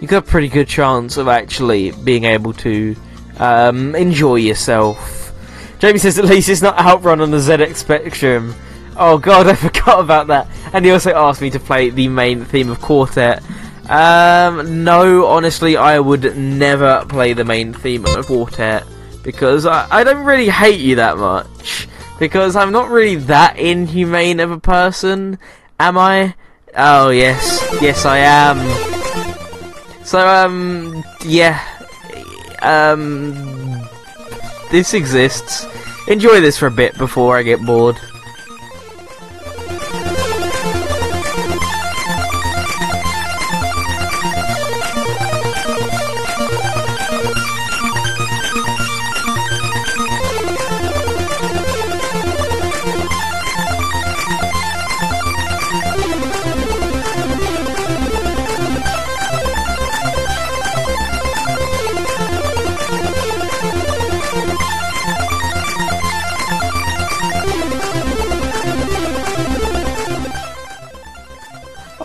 [0.00, 2.94] you got a pretty good chance of actually being able to
[3.38, 5.32] um, enjoy yourself.
[5.78, 8.54] Jamie says at least it's not Outrun on the ZX Spectrum.
[8.96, 10.48] Oh god, I forgot about that.
[10.72, 13.42] And he also asked me to play the main theme of Quartet.
[13.88, 18.84] Um, no, honestly, I would never play the main theme of Quartet
[19.28, 21.86] because I, I don't really hate you that much.
[22.18, 25.38] Because I'm not really that inhumane of a person,
[25.78, 26.34] am I?
[26.74, 28.56] Oh yes, yes I am.
[30.02, 31.62] So um, yeah,
[32.62, 33.34] um,
[34.70, 35.66] this exists.
[36.08, 37.98] Enjoy this for a bit before I get bored.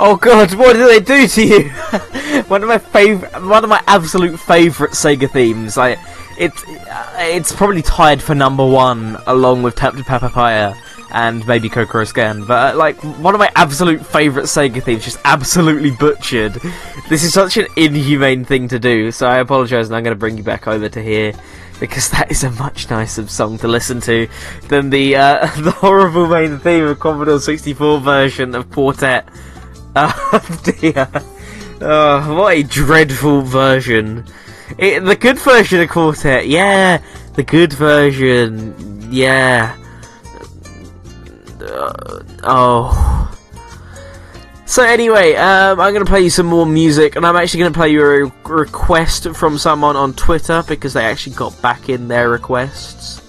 [0.05, 1.69] Oh god, what did they do to you?
[2.49, 5.77] one of my favorite, one of my absolute favourite Sega themes.
[5.77, 5.97] Like,
[6.37, 6.61] it's
[7.15, 10.75] it's probably tied for number one along with Tap to
[11.11, 12.43] and maybe Kokoro Scan.
[12.43, 16.55] But uh, like one of my absolute favourite Sega themes, just absolutely butchered.
[17.07, 19.09] This is such an inhumane thing to do.
[19.09, 21.31] So I apologise, and I'm going to bring you back over to here
[21.79, 24.27] because that is a much nicer song to listen to
[24.67, 29.29] than the uh, the horrible main theme of Commodore 64 version of Quartet.
[29.95, 31.09] Oh dear.
[31.81, 34.25] Oh, what a dreadful version.
[34.77, 37.01] It, the good version of Quartet, yeah.
[37.35, 39.77] The good version, yeah.
[41.61, 43.37] Uh, oh.
[44.65, 47.73] So anyway, um, I'm going to play you some more music, and I'm actually going
[47.73, 52.07] to play you a request from someone on Twitter because they actually got back in
[52.07, 53.21] their requests.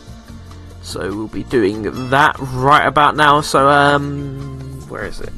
[0.82, 3.40] So we'll be doing that right about now.
[3.40, 4.58] So um,
[4.88, 5.32] where is it?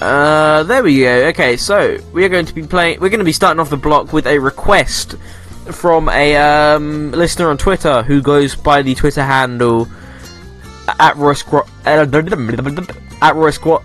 [0.00, 1.26] Uh, there we go.
[1.28, 3.00] Okay, so we are going to be playing.
[3.00, 5.16] We're going to be starting off the block with a request
[5.72, 9.88] from a um, listener on Twitter who goes by the Twitter handle
[11.00, 13.82] at Roy Squad at Roy Squad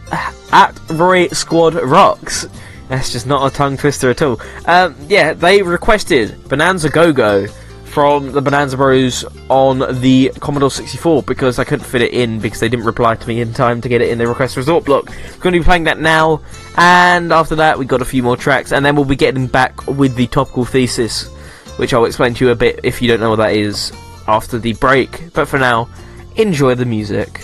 [0.51, 2.45] at Roy Squad Rocks.
[2.89, 4.39] That's just not a tongue twister at all.
[4.65, 7.47] Um, yeah, they requested Bonanza Go Go
[7.93, 12.59] from the Bonanza Bros on the Commodore 64 because I couldn't fit it in because
[12.59, 15.09] they didn't reply to me in time to get it in the request resort block.
[15.09, 16.41] We're Going to be playing that now,
[16.75, 19.85] and after that we got a few more tracks, and then we'll be getting back
[19.85, 21.27] with the topical thesis,
[21.77, 23.93] which I'll explain to you a bit if you don't know what that is
[24.27, 25.31] after the break.
[25.31, 25.87] But for now,
[26.35, 27.41] enjoy the music.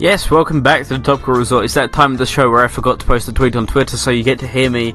[0.00, 1.64] Yes, welcome back to the Topical Resort.
[1.64, 3.96] It's that time of the show where I forgot to post a tweet on Twitter,
[3.96, 4.94] so you get to hear me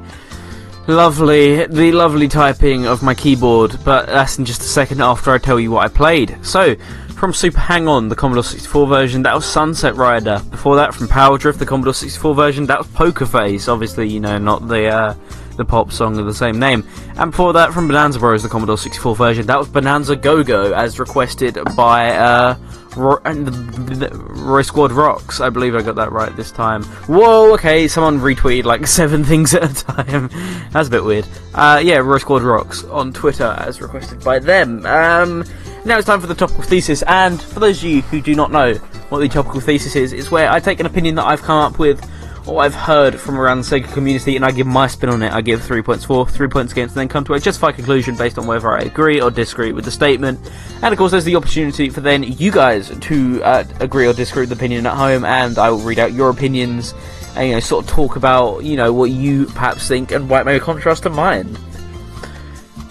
[0.86, 5.36] lovely, the lovely typing of my keyboard, but that's in just a second after I
[5.36, 6.38] tell you what I played.
[6.40, 6.74] So,
[7.18, 10.40] from Super Hang On, the Commodore 64 version, that was Sunset Rider.
[10.50, 13.68] Before that, from Power Drift, the Commodore 64 version, that was Poker Face.
[13.68, 15.14] Obviously, you know, not the uh,
[15.56, 16.86] the pop song of the same name.
[17.16, 20.72] And before that, from Bonanza Bros, the Commodore 64 version, that was Bonanza Go Go,
[20.72, 22.56] as requested by uh,
[22.96, 25.40] Roy, Squad Rocks.
[25.40, 26.84] I believe I got that right this time.
[27.06, 30.28] Whoa, okay, someone retweeted like seven things at a time.
[30.70, 31.26] That's a bit weird.
[31.54, 34.84] Uh, yeah, Roy Squad Rocks on Twitter, as requested by them.
[34.86, 35.44] Um,
[35.84, 38.50] now it's time for the topical thesis, and for those of you who do not
[38.50, 38.74] know
[39.10, 41.78] what the topical thesis is, it's where I take an opinion that I've come up
[41.78, 42.00] with
[42.46, 45.32] or I've heard from around the Sega community and I give my spin on it.
[45.32, 48.16] I give three points for, three points against, and then come to a justified conclusion
[48.16, 50.38] based on whether I agree or disagree with the statement.
[50.82, 54.42] And of course, there's the opportunity for then you guys to uh, agree or disagree
[54.42, 56.94] with the opinion at home, and I will read out your opinions
[57.36, 60.40] and you know sort of talk about you know what you perhaps think and why
[60.40, 61.56] it may contrast to mine.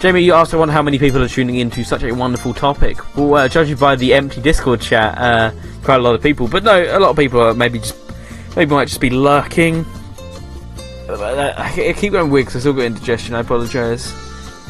[0.00, 2.52] Jamie, you asked I wonder how many people are tuning in to such a wonderful
[2.52, 2.98] topic.
[3.16, 5.50] Well, uh, judging by the empty Discord chat, uh,
[5.82, 6.46] quite a lot of people.
[6.46, 8.03] But no, a lot of people are maybe just
[8.56, 9.84] Maybe might just be lurking.
[11.08, 13.34] I keep going weird because I still got indigestion.
[13.34, 14.12] I apologise.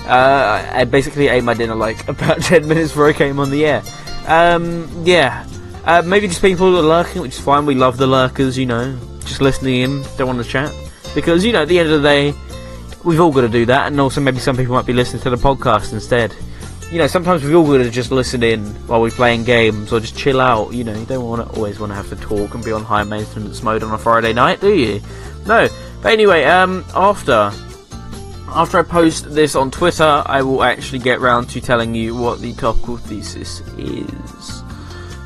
[0.07, 3.65] Uh, I basically ate my dinner like about 10 minutes before I came on the
[3.67, 3.83] air.
[4.27, 5.47] Um, yeah.
[5.85, 7.67] Uh, maybe just people are lurking, which is fine.
[7.67, 8.99] We love the lurkers, you know.
[9.21, 10.75] Just listening in, don't want to chat.
[11.15, 12.35] Because, you know, at the end of the day,
[13.05, 13.87] we've all got to do that.
[13.87, 16.35] And also, maybe some people might be listening to the podcast instead
[16.91, 20.01] you know, sometimes we've all got to just listen in while we're playing games or
[20.01, 20.73] just chill out.
[20.73, 22.85] You know, you don't want to always want to have to talk and be on
[22.85, 25.01] high maintenance mode on a Friday night, do you?
[25.47, 25.69] No.
[26.03, 27.53] But anyway, um, after
[28.49, 32.41] after I post this on Twitter, I will actually get round to telling you what
[32.41, 34.63] the topical thesis is.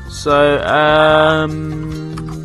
[0.09, 2.38] So, um.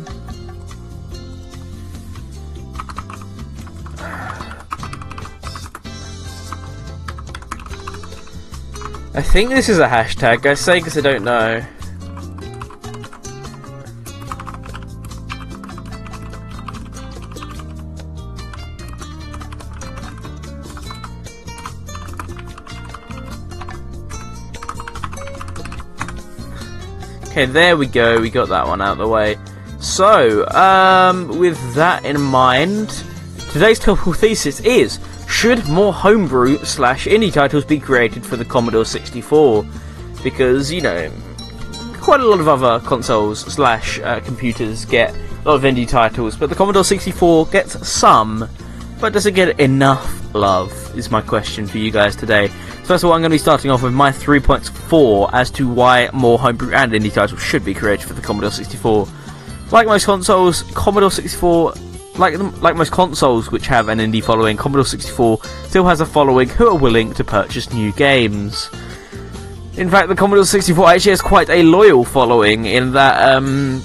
[9.17, 10.45] I think this is a hashtag.
[10.45, 11.65] I say because I don't know.
[27.29, 28.19] Okay, there we go.
[28.19, 29.37] We got that one out of the way.
[29.79, 32.89] So, um, with that in mind,
[33.51, 34.99] today's topical thesis is
[35.35, 39.65] should more homebrew slash indie titles be created for the Commodore 64?
[40.23, 41.11] Because, you know,
[41.95, 46.37] quite a lot of other consoles slash uh, computers get a lot of indie titles,
[46.37, 48.47] but the Commodore 64 gets some,
[49.01, 50.71] but does it get enough love?
[50.97, 52.47] Is my question for you guys today.
[52.47, 55.29] So first of all, I'm going to be starting off with my three points for
[55.35, 59.05] as to why more homebrew and indie titles should be created for the Commodore 64.
[59.71, 61.73] Like most consoles, Commodore 64
[62.17, 66.49] like like most consoles which have an indie following, Commodore 64 still has a following
[66.49, 68.69] who are willing to purchase new games.
[69.77, 73.83] In fact, the Commodore 64 actually has quite a loyal following in that um,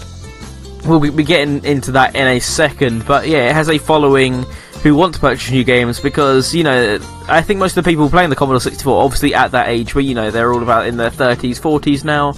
[0.86, 3.06] we'll be getting into that in a second.
[3.06, 4.44] But yeah, it has a following
[4.82, 8.08] who want to purchase new games because you know I think most of the people
[8.08, 10.96] playing the Commodore 64 obviously at that age where you know they're all about in
[10.96, 12.32] their 30s, 40s now,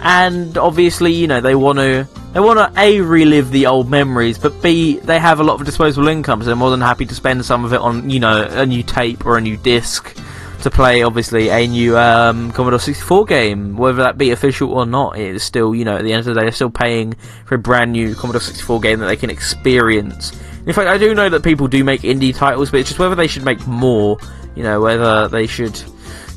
[0.00, 4.38] and obviously you know they want to they want to a relive the old memories,
[4.38, 7.14] but b they have a lot of disposable income, so they're more than happy to
[7.14, 10.16] spend some of it on you know a new tape or a new disc
[10.62, 11.02] to play.
[11.02, 15.42] Obviously, a new um, Commodore 64 game, whether that be official or not, it is
[15.42, 17.14] still you know at the end of the day they're still paying
[17.44, 20.32] for a brand new Commodore 64 game that they can experience.
[20.66, 23.14] In fact, I do know that people do make indie titles, but it's just whether
[23.14, 24.18] they should make more.
[24.56, 25.80] You know, whether they should,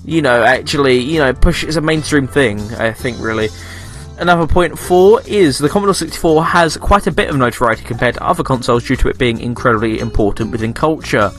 [0.08, 2.60] you know, actually, you know, push is a mainstream thing.
[2.76, 3.50] I think really.
[4.18, 8.24] Another point four is the Commodore 64 has quite a bit of notoriety compared to
[8.24, 11.30] other consoles due to it being incredibly important within culture.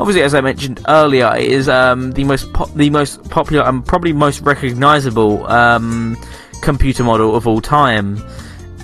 [0.00, 3.86] Obviously, as I mentioned earlier, it is um, the most po- the most popular and
[3.86, 6.16] probably most recognizable um,
[6.62, 8.16] computer model of all time.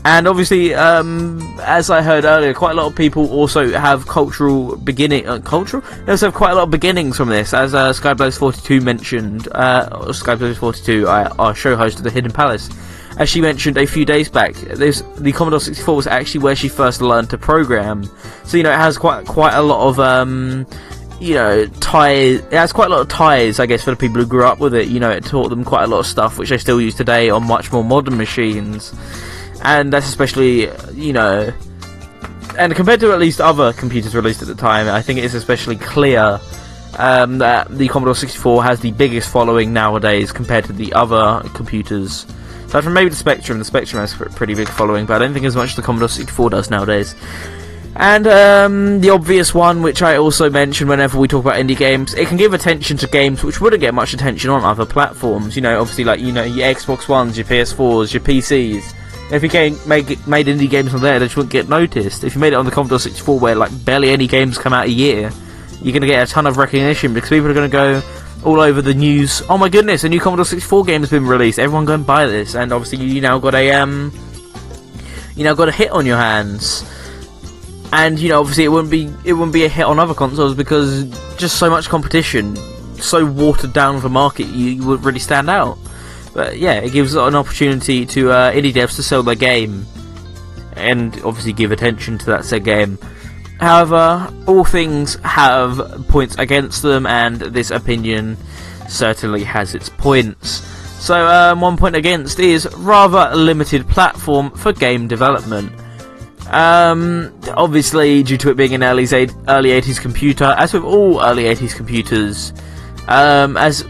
[0.07, 4.77] And obviously, um, as I heard earlier, quite a lot of people also have cultural
[4.77, 5.83] beginning, uh, cultural.
[6.05, 9.49] They also have quite a lot of beginnings from this, as uh, Skyblaze42 mentioned.
[9.51, 12.71] Uh, Skyblaze42, our show host of the Hidden Palace,
[13.19, 16.69] as she mentioned a few days back, this the Commodore 64 was actually where she
[16.69, 18.09] first learned to program.
[18.45, 20.69] So you know, it has quite quite a lot of um,
[21.21, 22.39] you know ties.
[22.39, 24.61] It has quite a lot of ties, I guess, for the people who grew up
[24.61, 24.87] with it.
[24.87, 27.29] You know, it taught them quite a lot of stuff which they still use today
[27.29, 28.95] on much more modern machines,
[29.67, 31.53] and that's especially you know.
[32.59, 35.35] And compared to at least other computers released at the time, I think it is
[35.35, 36.41] especially clear
[36.97, 42.25] um, that the Commodore 64 has the biggest following nowadays compared to the other computers.
[42.67, 45.35] Aside from maybe the Spectrum, the Spectrum has a pretty big following, but I don't
[45.35, 47.15] think as much as the Commodore 64 does nowadays.
[47.97, 52.15] And um, the obvious one, which I also mention whenever we talk about indie games,
[52.15, 55.57] it can give attention to games which wouldn't get much attention on other platforms.
[55.57, 58.95] You know, obviously, like you know, your Xbox Ones, your PS4s, your PCs.
[59.31, 62.23] If you came, made, made indie games on there, they just wouldn't get noticed.
[62.23, 64.87] If you made it on the Commodore 64, where like barely any games come out
[64.87, 65.33] a year,
[65.83, 68.03] you're going to get a ton of recognition because people are going to go
[68.45, 69.43] all over the news.
[69.49, 71.59] Oh my goodness, a new Commodore 64 game has been released.
[71.59, 74.13] Everyone go and buy this, and obviously you now got a um,
[75.35, 76.85] you now got a hit on your hands
[77.93, 80.55] and you know obviously it wouldn't be it wouldn't be a hit on other consoles
[80.55, 81.05] because
[81.37, 82.57] just so much competition,
[82.97, 85.79] so watered down a market, you, you would really stand out.
[86.37, 89.87] But yeah, it gives an opportunity to uh, indie devs to sell their game,
[90.75, 92.99] and obviously give attention to that said game.
[93.59, 98.37] However, all things have points against them, and this opinion
[98.87, 100.61] certainly has its points.
[101.03, 105.73] So, um, one point against is rather limited platform for game development.
[106.51, 111.45] Um, obviously, due to it being an early early 80s computer, as with all early
[111.45, 112.53] 80s computers,
[113.09, 113.87] um, as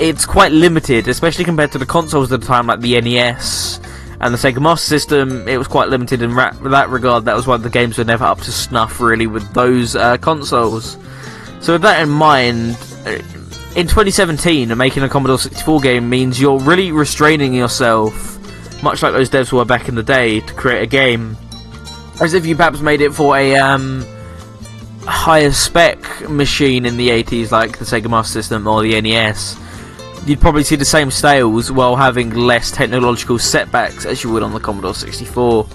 [0.00, 3.80] it's quite limited, especially compared to the consoles at the time, like the NES
[4.20, 5.46] and the Sega Master System.
[5.46, 7.26] It was quite limited in ra- that regard.
[7.26, 10.96] That was why the games were never up to snuff, really, with those uh, consoles.
[11.60, 12.76] So, with that in mind,
[13.06, 13.18] uh,
[13.76, 18.38] in 2017, making a Commodore 64 game means you're really restraining yourself,
[18.82, 21.36] much like those devs were back in the day, to create a game
[22.20, 24.04] as if you perhaps made it for a um,
[25.02, 29.56] higher spec machine in the 80s, like the Sega Master System or the NES.
[30.26, 34.52] You'd probably see the same sales while having less technological setbacks as you would on
[34.52, 35.66] the Commodore 64.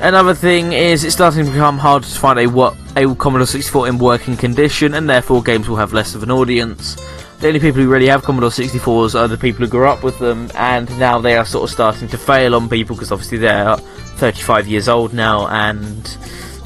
[0.00, 3.88] Another thing is it's starting to become harder to find a what a Commodore 64
[3.88, 6.96] in working condition, and therefore games will have less of an audience.
[7.40, 10.18] The only people who really have Commodore 64s are the people who grew up with
[10.18, 13.76] them, and now they are sort of starting to fail on people because obviously they're
[13.76, 16.16] 35 years old now, and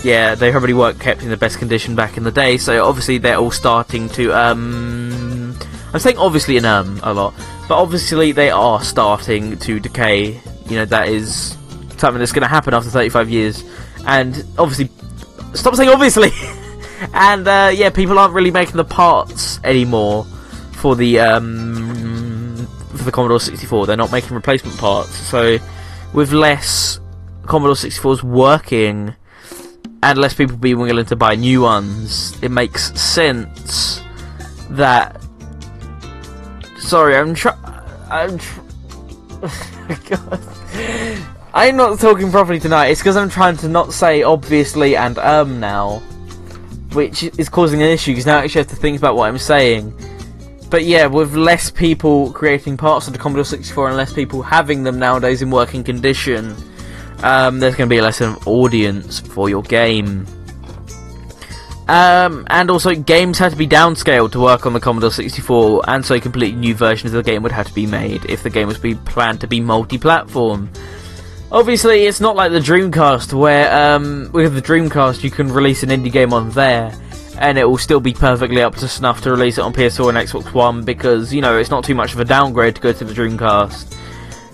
[0.05, 2.59] yeah, they probably weren't kept in the best condition back in the day.
[2.59, 4.33] So obviously they're all starting to.
[4.33, 5.10] Um,
[5.93, 7.35] I'm saying obviously and um a lot,
[7.69, 10.41] but obviously they are starting to decay.
[10.67, 11.57] You know that is
[12.01, 13.65] something that's going to happen after 35 years,
[14.07, 14.91] and obviously,
[15.55, 16.31] stop saying obviously.
[17.15, 20.25] and uh, yeah, people aren't really making the parts anymore
[20.73, 22.67] for the um,
[22.97, 23.87] for the Commodore 64.
[23.87, 25.59] They're not making replacement parts, so
[26.13, 27.01] with less
[27.47, 29.15] Commodore 64s working
[30.03, 34.03] and less people being willing to buy new ones, it makes sense
[34.71, 35.25] that.
[36.91, 37.57] Sorry, I'm trying.
[38.11, 38.37] I'm.
[38.37, 38.61] Tr-
[40.09, 40.41] God.
[41.55, 42.89] I'm not talking properly tonight.
[42.89, 45.99] It's because I'm trying to not say obviously and um now,
[46.93, 49.39] which is causing an issue because now I actually have to think about what I'm
[49.39, 49.95] saying.
[50.69, 54.83] But yeah, with less people creating parts of the Commodore 64 and less people having
[54.83, 56.57] them nowadays in working condition,
[57.23, 60.27] um, there's going to be less of an audience for your game.
[61.91, 66.07] Um, and also, games had to be downscaled to work on the Commodore 64, and
[66.07, 68.69] so completely new versions of the game would have to be made if the game
[68.69, 70.71] was be planned to be multi-platform.
[71.51, 75.89] Obviously, it's not like the Dreamcast, where um, with the Dreamcast you can release an
[75.89, 76.95] indie game on there,
[77.41, 80.19] and it will still be perfectly up to snuff to release it on PS4 and
[80.19, 83.05] Xbox One because you know it's not too much of a downgrade to go to
[83.05, 83.97] the Dreamcast.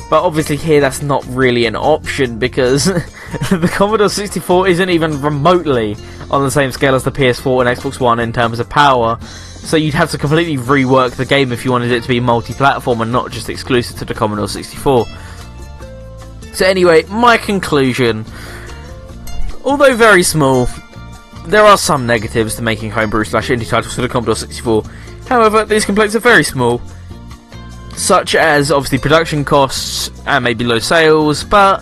[0.08, 2.84] But obviously here that's not really an option because
[3.50, 5.96] the Commodore 64 isn't even remotely
[6.30, 9.18] on the same scale as the PS4 and Xbox One in terms of power.
[9.20, 13.00] So you'd have to completely rework the game if you wanted it to be multi-platform
[13.00, 15.06] and not just exclusive to the Commodore 64.
[16.52, 18.24] So anyway, my conclusion,
[19.64, 20.68] although very small,
[21.46, 24.84] there are some negatives to making homebrew slash indie titles for the Commodore 64.
[25.28, 26.80] However, these complaints are very small
[27.96, 31.80] such as obviously production costs and maybe low sales, but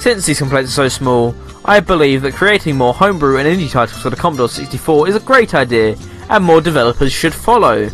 [0.00, 1.34] since these complaints are so small,
[1.68, 5.20] I believe that creating more homebrew and indie titles for the Commodore 64 is a
[5.20, 5.96] great idea,
[6.30, 7.88] and more developers should follow.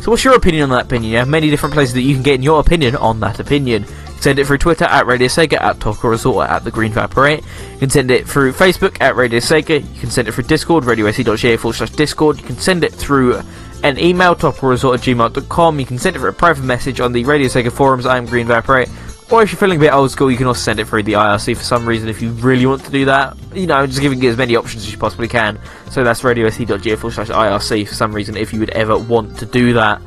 [0.00, 1.12] So what's your opinion on that opinion?
[1.12, 3.84] You have many different places that you can get your opinion on that opinion.
[4.20, 7.44] Send it through Twitter at Radio Sega, at Talker Resort, at The Green 8.
[7.72, 9.82] You can send it through Facebook at Radio Sega.
[9.94, 12.38] You can send it through Discord, radiose.ga forward slash Discord.
[12.38, 13.42] You can send it through
[13.84, 15.78] an email, topical at gmail.com.
[15.78, 18.06] You can send it for a private message on the Radio Sega forums.
[18.06, 18.86] I'm Green Viper
[19.28, 21.14] Or if you're feeling a bit old school, you can also send it through the
[21.14, 23.36] IRC for some reason if you really want to do that.
[23.54, 25.58] You know, just giving you as many options as you possibly can.
[25.90, 29.46] So that's radiose.ga forward slash IRC for some reason if you would ever want to
[29.46, 30.00] do that.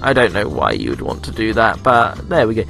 [0.00, 2.64] I don't know why you would want to do that, but there we go.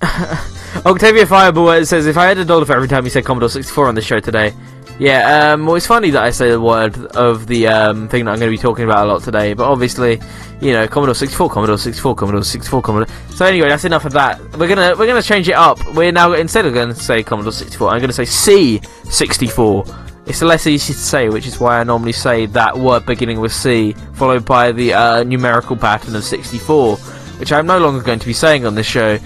[0.86, 3.88] Octavia Fireball says, if I had a dollar for every time you said Commodore 64
[3.88, 4.54] on the show today,
[4.98, 8.32] Yeah, um, well, it's funny that I say the word of the um, thing that
[8.32, 10.20] I'm going to be talking about a lot today, but obviously,
[10.60, 13.14] you know, Commodore 64, Commodore 64, Commodore 64, Commodore.
[13.30, 14.40] So anyway, that's enough of that.
[14.56, 15.78] We're gonna we're gonna change it up.
[15.94, 20.04] We're now instead of to say Commodore 64, I'm to say C64.
[20.26, 23.52] It's less easy to say, which is why I normally say that word beginning with
[23.52, 26.96] C, followed by the uh, numerical pattern of 64,
[27.38, 29.18] which I'm no longer going to be saying on this show.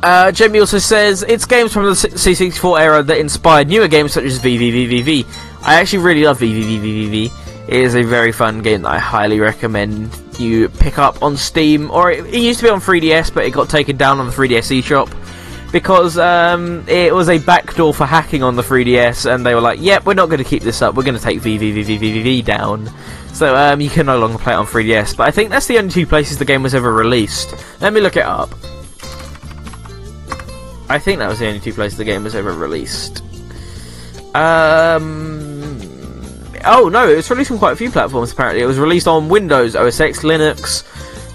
[0.00, 4.24] Uh, Jamie also says it's games from the C64 era that inspired newer games such
[4.24, 5.26] as VVVVVV.
[5.62, 7.47] I actually really love VVVVVV.
[7.68, 11.90] It is a very fun game that I highly recommend you pick up on Steam,
[11.90, 14.32] or it, it used to be on 3DS, but it got taken down on the
[14.32, 15.14] 3DS eShop
[15.70, 19.80] because um, it was a backdoor for hacking on the 3DS, and they were like,
[19.82, 20.94] "Yep, we're not going to keep this up.
[20.94, 22.90] We're going to take VVVVVV down."
[23.34, 25.14] So um, you can no longer play it on 3DS.
[25.14, 27.54] But I think that's the only two places the game was ever released.
[27.82, 28.50] Let me look it up.
[30.88, 33.22] I think that was the only two places the game was ever released.
[34.34, 35.47] Um.
[36.64, 38.32] Oh no, it was released on quite a few platforms.
[38.32, 40.82] Apparently, it was released on Windows, OS X, Linux,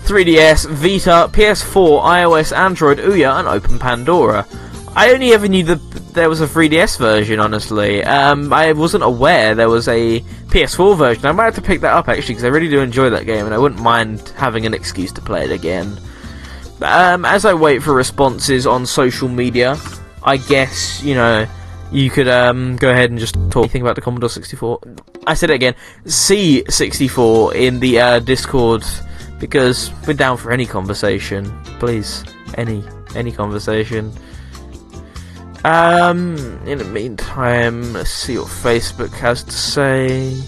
[0.06, 4.46] 3DS, Vita, PS4, iOS, Android, Ouya, and Open Pandora.
[4.96, 5.80] I only ever knew that
[6.14, 8.04] there was a 3DS version, honestly.
[8.04, 11.26] Um, I wasn't aware there was a PS4 version.
[11.26, 13.46] I might have to pick that up actually because I really do enjoy that game,
[13.46, 15.98] and I wouldn't mind having an excuse to play it again.
[16.82, 19.78] Um, as I wait for responses on social media,
[20.24, 21.48] I guess you know
[21.92, 24.80] you could um, go ahead and just talk anything about the Commodore 64.
[25.28, 28.84] I said it again, C64 in the uh, Discord
[29.40, 31.52] because we're down for any conversation.
[31.80, 32.24] Please,
[32.56, 32.84] any
[33.16, 34.12] any conversation.
[35.66, 40.41] Um, in the meantime, let's see what Facebook has to say.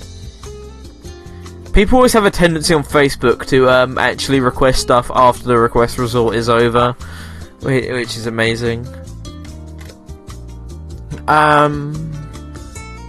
[1.72, 5.97] People always have a tendency on Facebook to um, actually request stuff after the request
[5.97, 6.93] result is over,
[7.61, 8.88] which is amazing.
[11.27, 12.14] Um,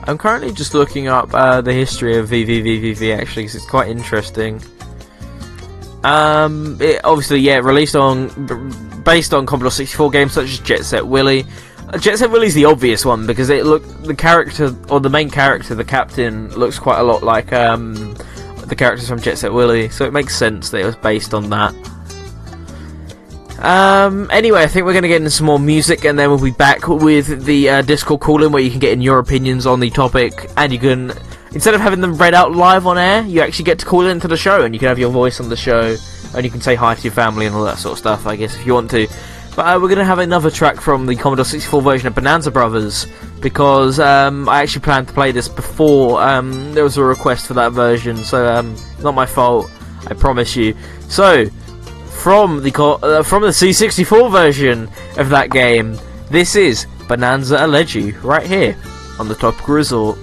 [0.07, 4.63] I'm currently just looking up uh, the history of VVVVVV actually, because it's quite interesting.
[6.05, 8.29] Um, it obviously, yeah, released on
[9.03, 11.45] based on Commodore 64 games such as Jet Set Willy.
[11.89, 15.29] Uh, Jet Set Willy's the obvious one because it look the character or the main
[15.29, 18.15] character, the captain, looks quite a lot like um,
[18.67, 21.51] the characters from Jet Set Willy, so it makes sense that it was based on
[21.51, 21.75] that.
[23.59, 26.39] Um, anyway, I think we're going to get into some more music and then we'll
[26.39, 29.67] be back with the uh, Discord call in where you can get in your opinions
[29.67, 31.13] on the topic and you can,
[31.53, 34.29] instead of having them read out live on air, you actually get to call into
[34.29, 35.97] the show and you can have your voice on the show
[36.35, 38.37] and you can say hi to your family and all that sort of stuff, I
[38.37, 39.09] guess, if you want to.
[39.57, 42.51] But uh, we're going to have another track from the Commodore 64 version of Bonanza
[42.51, 43.07] Brothers
[43.41, 47.55] because um, I actually planned to play this before um, there was a request for
[47.55, 49.71] that version, so um, not my fault,
[50.09, 50.77] I promise you.
[51.09, 51.47] So,
[52.27, 55.97] from the uh, from the C64 version of that game,
[56.29, 58.77] this is Bonanza Elegy right here
[59.21, 60.19] on the Top Resort.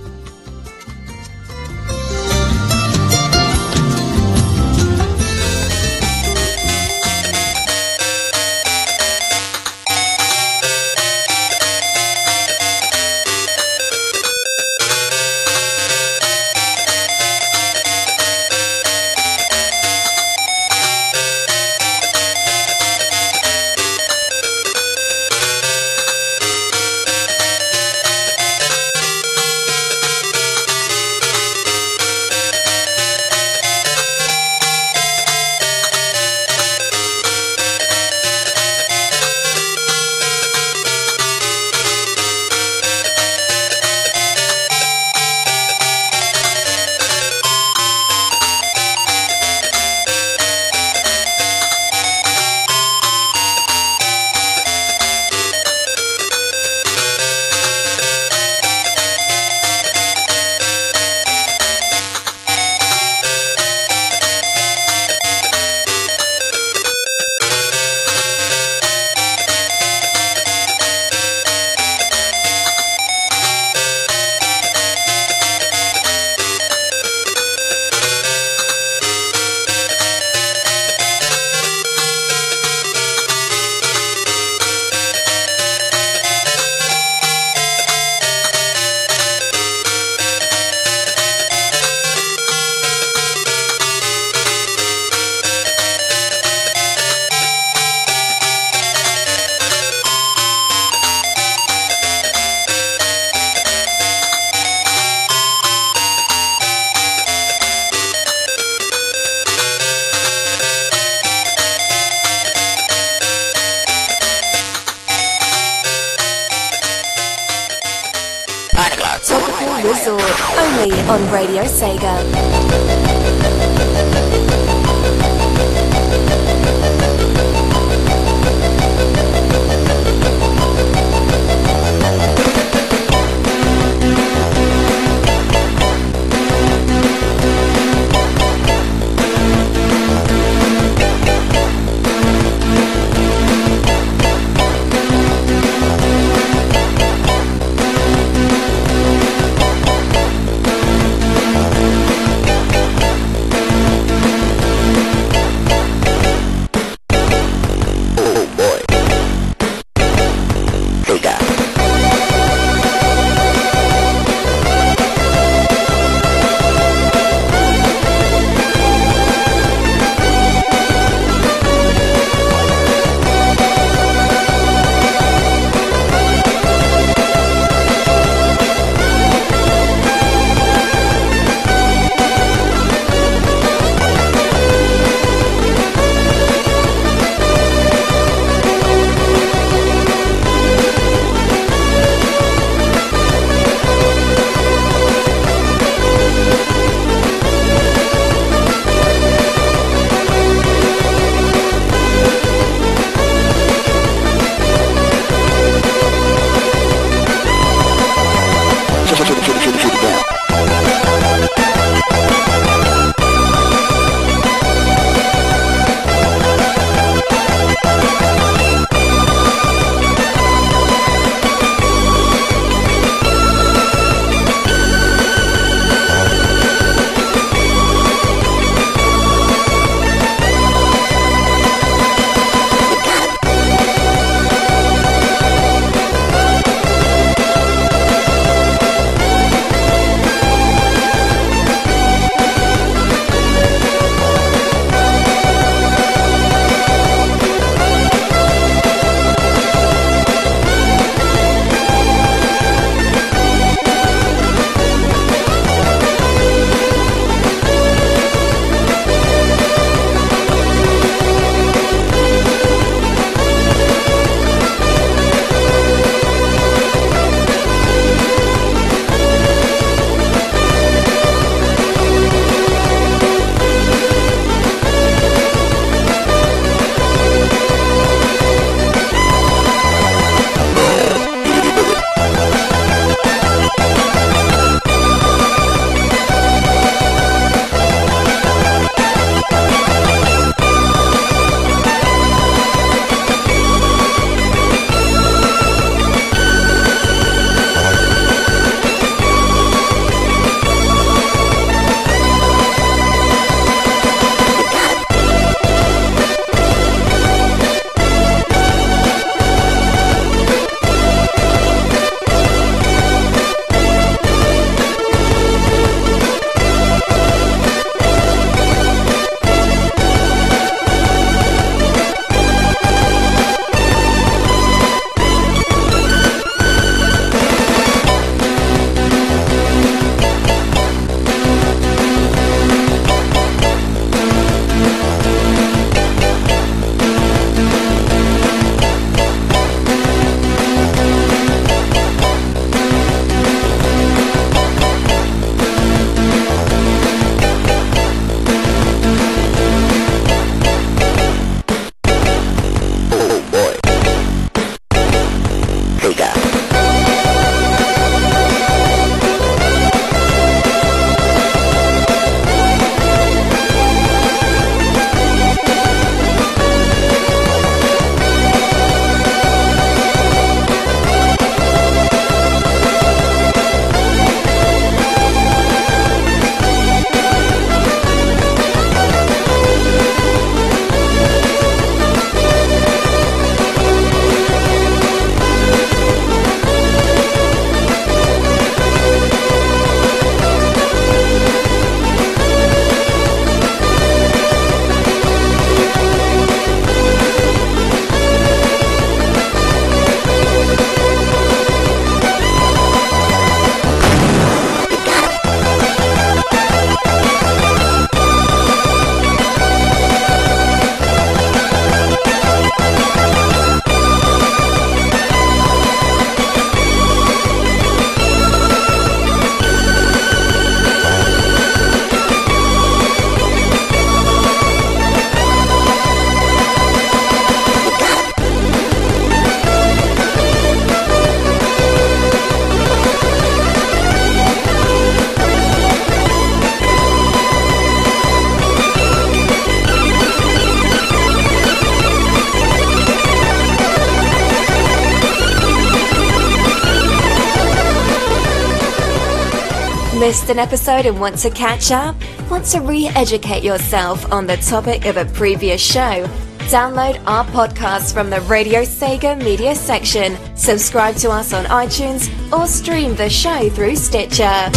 [450.54, 452.16] An episode and want to catch up?
[452.48, 456.28] Want to re educate yourself on the topic of a previous show?
[456.70, 462.68] Download our podcast from the Radio Sega media section, subscribe to us on iTunes, or
[462.68, 464.70] stream the show through Stitcher.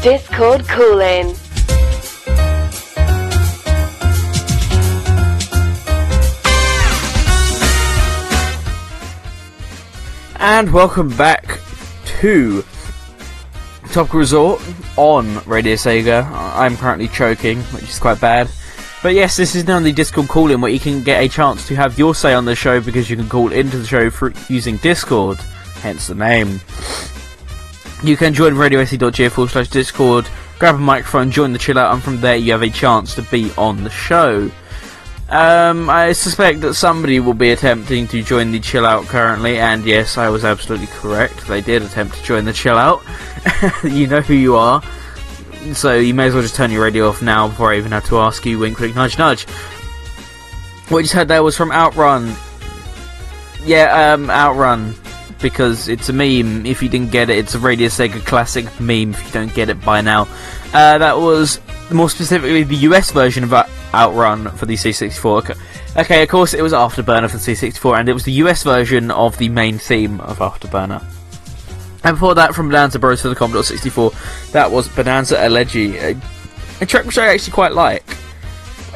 [0.00, 1.34] Discord calling.
[10.38, 11.49] And welcome back
[12.20, 12.62] to
[13.92, 14.62] Topical Resort
[14.98, 16.30] on Radio Sega.
[16.30, 18.50] I'm currently choking, which is quite bad.
[19.02, 21.76] But yes, this is now the Discord call-in where you can get a chance to
[21.76, 24.76] have your say on the show because you can call into the show for using
[24.78, 25.38] Discord,
[25.80, 26.60] hence the name.
[28.04, 30.28] You can join radiose.ga forward slash Discord,
[30.58, 33.22] grab a microphone, join the chill out, and from there you have a chance to
[33.22, 34.50] be on the show.
[35.30, 39.84] Um, I suspect that somebody will be attempting to join the chill out currently, and
[39.84, 41.46] yes, I was absolutely correct.
[41.46, 43.02] They did attempt to join the chill out.
[43.84, 44.82] you know who you are.
[45.72, 48.06] So you may as well just turn your radio off now before I even have
[48.06, 48.58] to ask you.
[48.58, 49.44] Wink, wink, nudge, nudge.
[50.88, 52.34] What you just heard there was from Outrun.
[53.64, 54.94] Yeah, um, Outrun.
[55.40, 56.66] Because it's a meme.
[56.66, 59.10] If you didn't get it, it's a Radio Sega classic meme.
[59.10, 60.22] If you don't get it by now,
[60.74, 61.60] uh, that was
[61.92, 63.52] more specifically the US version of
[63.94, 65.56] Outrun for the C64.
[65.96, 66.22] Okay.
[66.22, 69.36] of course it was Afterburner for the C64, and it was the US version of
[69.38, 71.02] the main theme of Afterburner.
[72.02, 74.12] And before that, from Bonanza Bros for the Commodore 64,
[74.52, 76.16] that was Bonanza Elegy, a,
[76.80, 78.04] a track which I actually quite like.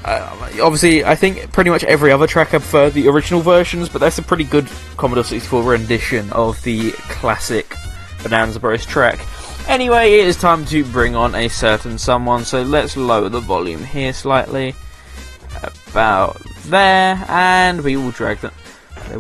[0.05, 4.01] Uh, obviously, I think pretty much every other track I prefer the original versions, but
[4.01, 7.75] that's a pretty good Commodore 64 rendition of the classic
[8.23, 9.19] Bonanza Bros track.
[9.67, 13.83] Anyway, it is time to bring on a certain someone, so let's lower the volume
[13.83, 14.75] here slightly.
[15.95, 18.53] About there, and we will drag them.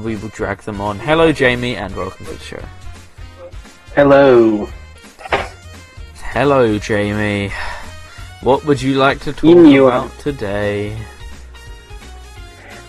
[0.02, 0.98] We will drag them on.
[0.98, 2.64] Hello, Jamie, and welcome to the show.
[3.94, 4.68] Hello.
[6.16, 7.52] Hello, Jamie.
[8.40, 10.98] What would you like to talk You about today?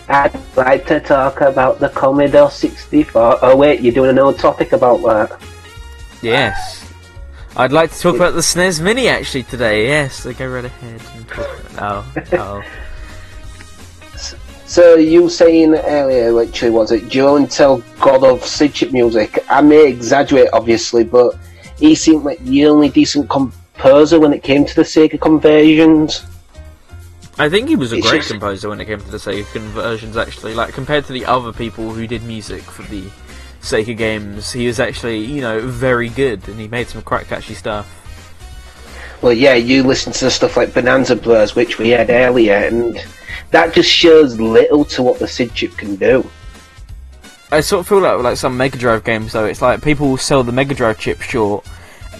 [0.08, 3.38] I'd like to talk about the Commodore 64.
[3.40, 5.40] Oh wait, you're doing an old topic about that.
[6.22, 6.92] Yes.
[7.56, 9.86] I'd like to talk about the SNES Mini actually today.
[9.86, 11.60] Yes, so go right ahead and talk.
[11.78, 12.64] Oh, oh.
[14.76, 17.46] So you were saying earlier, literally, was it Joe
[17.98, 19.42] God of SID chip music?
[19.48, 21.34] I may exaggerate, obviously, but
[21.78, 26.26] he seemed like the only decent composer when it came to the Sega conversions.
[27.38, 29.50] I think he was a It's great just- composer when it came to the Sega
[29.50, 30.14] conversions.
[30.14, 33.04] Actually, like compared to the other people who did music for the
[33.62, 37.54] Sega games, he was actually, you know, very good, and he made some quite catchy
[37.54, 37.86] stuff.
[39.22, 43.02] Well, yeah, you listen to the stuff like Bonanza Bros, which we had earlier, and
[43.50, 46.28] that just shows little to what the SID chip can do.
[47.52, 49.44] I sort of feel like like some Mega Drive games though.
[49.44, 51.64] It's like people will sell the Mega Drive chip short,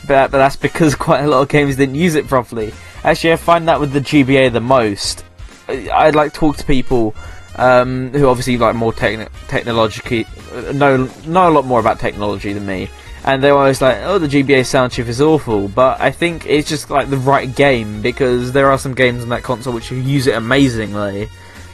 [0.07, 2.73] but, but that's because quite a lot of games didn't use it properly.
[3.05, 5.25] Actually, I find that with the GBA the most.
[5.69, 7.15] I- I'd like to talk to people
[7.57, 10.27] um, who obviously like more techn- technologically
[10.75, 12.89] know know a lot more about technology than me,
[13.27, 16.69] and they're always like, "Oh, the GBA sound chip is awful," but I think it's
[16.69, 20.27] just like the right game because there are some games on that console which use
[20.27, 21.29] it amazingly,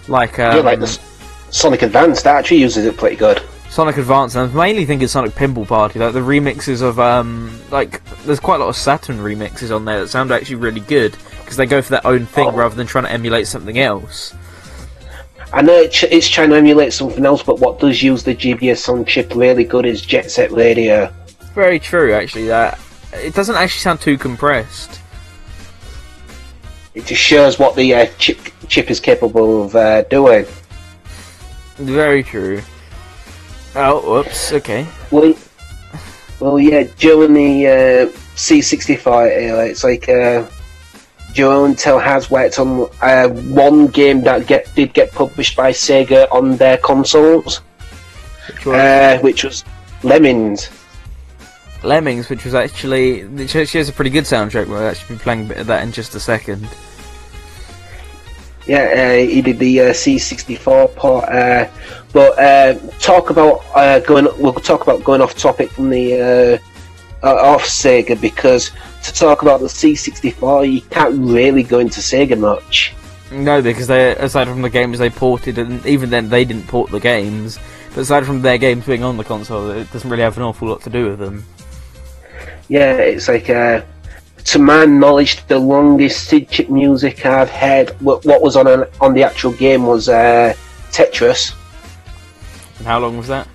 [0.09, 0.99] like um, yeah, like the S-
[1.51, 3.43] Sonic Advance, that actually uses it pretty good.
[3.71, 5.99] Sonic Advance, and I mainly think it's Sonic Pinball Party.
[5.99, 10.01] Like the remixes of um, like there's quite a lot of Saturn remixes on there
[10.01, 12.53] that sound actually really good because they go for their own thing Oh.
[12.53, 14.35] rather than trying to emulate something else.
[15.55, 18.35] I know it ch- it's trying to emulate something else, but what does use the
[18.35, 21.13] GBA sound chip really good is Jet Set Radio.
[21.55, 22.47] Very true, actually.
[22.47, 22.79] That
[23.13, 25.01] it doesn't actually sound too compressed.
[26.95, 28.39] It just shows what the uh, chip
[28.69, 30.47] chip is capable of uh, doing.
[31.77, 32.63] Very true.
[33.75, 34.53] Oh, whoops.
[34.53, 34.87] Okay.
[35.11, 35.35] Well,
[36.41, 40.47] well, yeah, during the uh, C65 era, it's like uh,
[41.33, 46.31] Jeroen Tel has worked on uh, one game that get did get published by Sega
[46.31, 47.63] on their consoles,
[48.49, 49.65] Which was uh, which was
[50.03, 50.69] Lemmings.
[51.85, 54.69] Lemmings, which was actually which actually has a pretty good soundtrack.
[54.69, 56.69] We'll actually be playing a bit of that in just a second.
[58.67, 61.29] Yeah, uh, he did the uh, C64 part.
[61.29, 61.69] Uh,
[62.13, 64.29] but uh, talk about uh, going.
[64.39, 66.61] We'll talk about going off topic from the
[67.23, 68.71] uh, uh, off Sega because
[69.03, 72.95] to talk about the C64, you can't really go into Sega much.
[73.33, 76.91] No, because they aside from the games they ported, and even then they didn't port
[76.91, 77.59] the games.
[77.89, 80.69] But aside from their games being on the console, it doesn't really have an awful
[80.69, 81.45] lot to do with them.
[82.69, 83.83] Yeah, it's like uh,
[84.45, 87.91] to my knowledge, the longest SID chip music I've heard.
[88.01, 90.55] What, what was on an, on the actual game was uh,
[90.91, 91.55] Tetris.
[92.79, 93.47] And how long was that?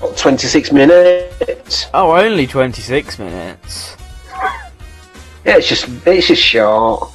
[0.00, 1.86] what, 26 minutes.
[1.94, 3.96] Oh, only 26 minutes.
[5.44, 7.08] Yeah, it's just it's just short.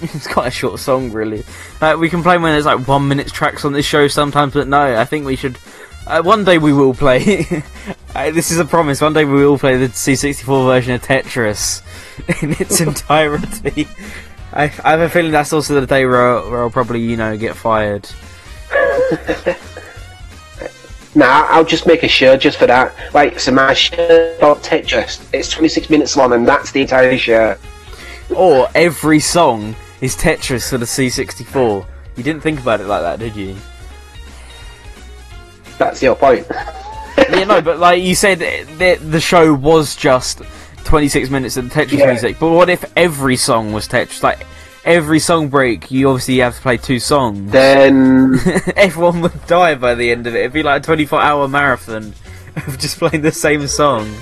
[0.02, 1.44] It's quite a short song, really.
[1.78, 4.98] Uh, we complain when there's like one minute tracks on this show sometimes, but no,
[4.98, 5.58] I think we should.
[6.10, 7.46] Uh, one day we will play.
[8.16, 9.00] uh, this is a promise.
[9.00, 11.82] One day we will play the C64 version of Tetris
[12.42, 13.86] in its entirety.
[14.52, 17.36] I, I have a feeling that's also the day where, where I'll probably, you know,
[17.36, 18.10] get fired.
[21.14, 22.92] Nah, I'll just make a shirt just for that.
[23.14, 27.60] Like, so my shirt about Tetris, it's 26 minutes long, and that's the entire shirt.
[28.34, 31.86] Or every song is Tetris for the C64.
[32.16, 33.56] You didn't think about it like that, did you?
[35.80, 36.46] That's your point.
[37.18, 40.42] yeah, no, but like you said, the, the show was just
[40.84, 42.06] 26 minutes of Tetris Yeah.
[42.12, 42.38] music.
[42.38, 44.22] But what if every song was Tetris?
[44.22, 44.46] Like
[44.84, 47.50] every song break, you obviously have to play two songs.
[47.50, 48.38] then
[48.76, 50.40] Everyone would die by the end of it.
[50.40, 52.12] It'd be like a 24-hour marathon
[52.56, 54.12] of just playing the same song.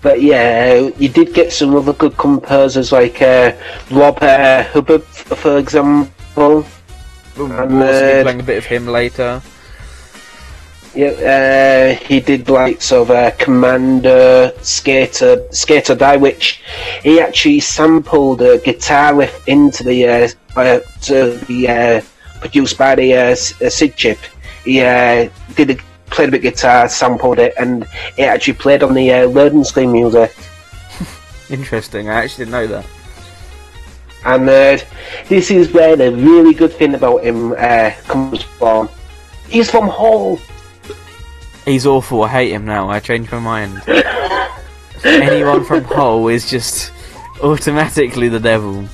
[0.00, 3.52] But yeah, you did get some other good composers like uh,
[3.92, 6.10] Rob uh, Hubbard, for example.
[7.36, 9.40] We'll, And, we'll uh, playing a bit of him later.
[10.94, 16.62] Yeah, uh, he did like sort of uh, Commander, Skater, Skate or Die, which
[17.02, 22.00] he actually sampled a guitar riff into the uh, uh, to the uh,
[22.42, 23.34] produced by the uh, uh,
[23.70, 24.18] SID chip.
[24.64, 25.76] He uh, did a,
[26.10, 27.84] played a bit of guitar, sampled it, and
[28.18, 30.34] it actually played on the uh, loading screen music.
[31.50, 32.10] Interesting.
[32.10, 32.86] I actually didn't know that.
[34.24, 34.78] And uh,
[35.28, 38.88] this is where the really good thing about him uh, comes from.
[39.48, 40.38] He's from Hull.
[41.64, 42.22] He's awful.
[42.24, 42.90] I hate him now.
[42.90, 43.82] I changed my mind.
[45.04, 46.92] Anyone from Hull is just
[47.42, 48.84] automatically the devil.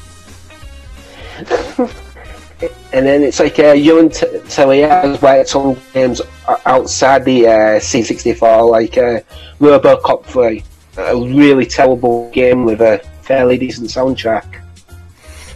[2.92, 6.22] And then it's like uh, Jeroen T- Tel has worked on games
[6.64, 9.20] outside the uh, C64, like uh,
[9.60, 10.64] Robocop 3.
[10.96, 14.62] A really terrible game with a fairly decent soundtrack.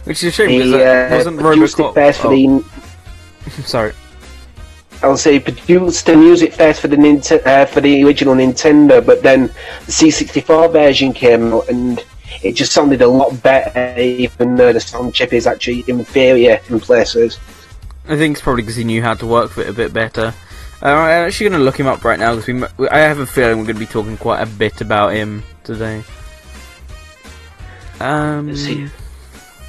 [0.05, 2.15] Which is a shame because uh, wasn't it Robocop.
[2.15, 2.59] for oh,
[3.49, 3.61] the.
[3.63, 3.93] sorry.
[5.03, 9.21] I'll say produced the music first for the Nint- uh, for the original Nintendo, but
[9.21, 9.47] then
[9.85, 12.03] the C64 version came out and
[12.41, 16.79] it just sounded a lot better, even though the sound chip is actually inferior in
[16.79, 17.37] places.
[18.07, 20.33] I think it's probably because he knew how to work with it a bit better.
[20.81, 23.25] Uh, I'm actually going to look him up right now because we, I have a
[23.25, 26.03] feeling we're going to be talking quite a bit about him today.
[27.99, 28.87] Um, Let's see.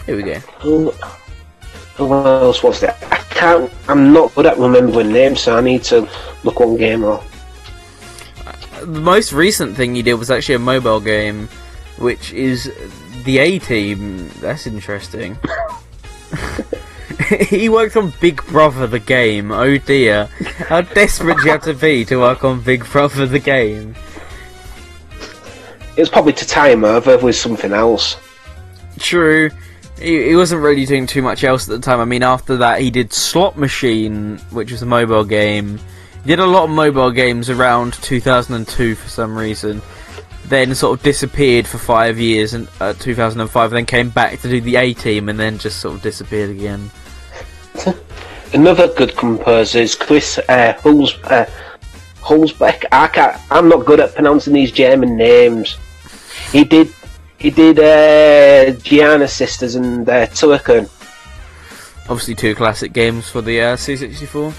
[0.07, 0.95] here we go.
[1.97, 2.97] Who, else was there?
[3.11, 3.71] I can't.
[3.89, 6.09] I'm not good at remembering names, so I need to
[6.43, 7.23] look one game up.
[8.81, 11.49] The most recent thing you did was actually a mobile game,
[11.99, 12.73] which is
[13.25, 14.29] the A Team.
[14.41, 15.39] That's interesting.
[17.49, 19.53] he worked on Big Brother the game.
[19.53, 20.27] Oh dear,
[20.69, 23.95] how desperate you have to be to work on Big Brother the game?
[25.97, 28.17] It was probably to tie him over with something else.
[28.99, 29.51] True.
[29.99, 32.01] He, he wasn't really doing too much else at the time.
[32.01, 35.79] I mean, after that, he did Slot Machine, which was a mobile game.
[36.23, 39.83] He did a lot of mobile games around 2002 for some reason.
[40.47, 43.71] Then sort of disappeared for five years in uh, 2005.
[43.71, 46.91] Then came back to do the A Team, and then just sort of disappeared again.
[48.55, 51.47] Another good composer is Chris uh, uh.
[52.27, 55.77] I I'm not good at pronouncing these German names.
[56.53, 56.93] He did.
[57.39, 60.27] He did uh, Giana Sisters and uh.
[62.07, 64.55] Obviously, two classic games for the uh, C64.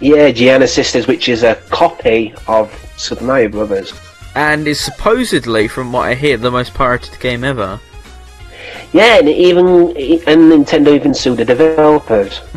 [0.00, 3.92] Yeah, Giana Sisters, which is a copy of Super Mario Brothers.
[4.34, 7.80] And is supposedly, from what I hear, the most pirated game ever.
[8.92, 12.40] Yeah, and even and Nintendo even sued the developers.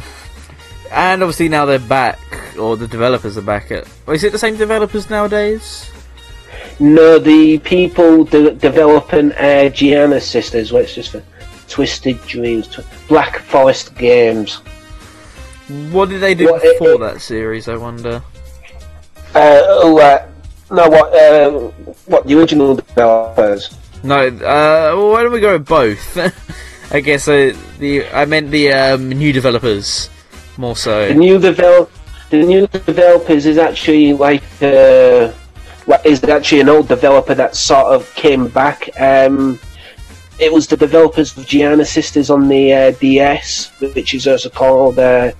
[0.89, 2.17] And obviously now they're back,
[2.57, 3.88] or the developers are back at.
[4.07, 5.91] Is it the same developers nowadays?
[6.80, 11.24] No, the people de- developing uh, Giana Sisters, what's just for
[11.68, 14.56] Twisted Dreams, Tw- Black Forest Games.
[15.91, 17.68] What did they do it- before it- that series?
[17.68, 18.22] I wonder.
[19.36, 20.26] Uh, oh, uh,
[20.72, 21.14] no, what?
[21.14, 21.49] Uh,
[22.06, 23.76] what the original developers?
[24.04, 26.18] No, uh, why don't we go with both?
[26.91, 30.10] I guess uh, the I meant the um, new developers
[30.58, 31.08] more so.
[31.10, 31.91] The new develop,
[32.30, 35.47] the new developers is actually like uh, what
[36.05, 38.89] is actually an old developer that sort of came back.
[38.99, 39.59] Um,
[40.39, 44.99] it was the developers of Giana Sisters on the uh, DS, which is also called
[44.99, 45.31] uh,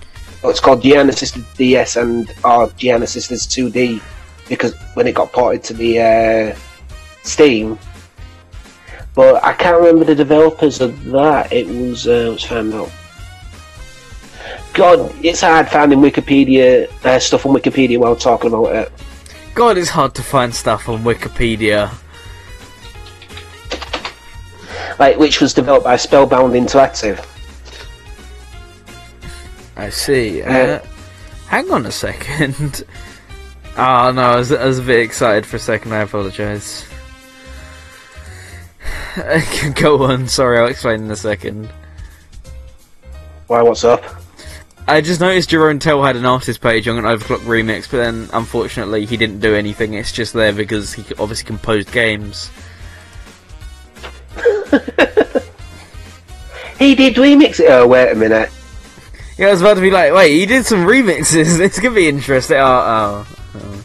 [0.42, 4.02] well, it's called Giana Sisters DS and or Giana Sisters 2D
[4.48, 6.56] because when it got ported to the uh,
[7.24, 7.78] Steam.
[9.14, 11.52] But I can't remember the developers of that.
[11.52, 12.92] It was uh, let's find out.
[14.74, 18.92] God, it's hard finding Wikipedia uh, stuff on Wikipedia while talking about it.
[19.58, 21.92] God, it's hard to find stuff on Wikipedia.
[25.00, 27.26] Like, which was developed by Spellbound Interactive.
[29.76, 30.44] I see.
[30.44, 30.80] Uh, Uh,
[31.48, 32.84] hang on a second.
[33.76, 35.92] Oh no, I was, I was a bit excited for a second.
[35.92, 36.86] I apologise.
[39.74, 40.28] Go on.
[40.28, 41.68] Sorry, I'll explain in a second.
[43.48, 43.64] Why?
[43.64, 44.04] What's up?
[44.88, 48.30] I just noticed Jeroen Tel had an artist page on an Overclock remix, but then
[48.34, 49.94] unfortunately he didn't do anything.
[49.94, 52.50] It's just there because he obviously composed games.
[56.80, 57.70] He did remix it.
[57.70, 58.52] Oh, wait a minute.
[59.38, 61.58] Yeah, I was about to be like, wait, he did some remixes.
[61.58, 62.58] This could be interesting.
[62.58, 63.84] Oh, oh, oh.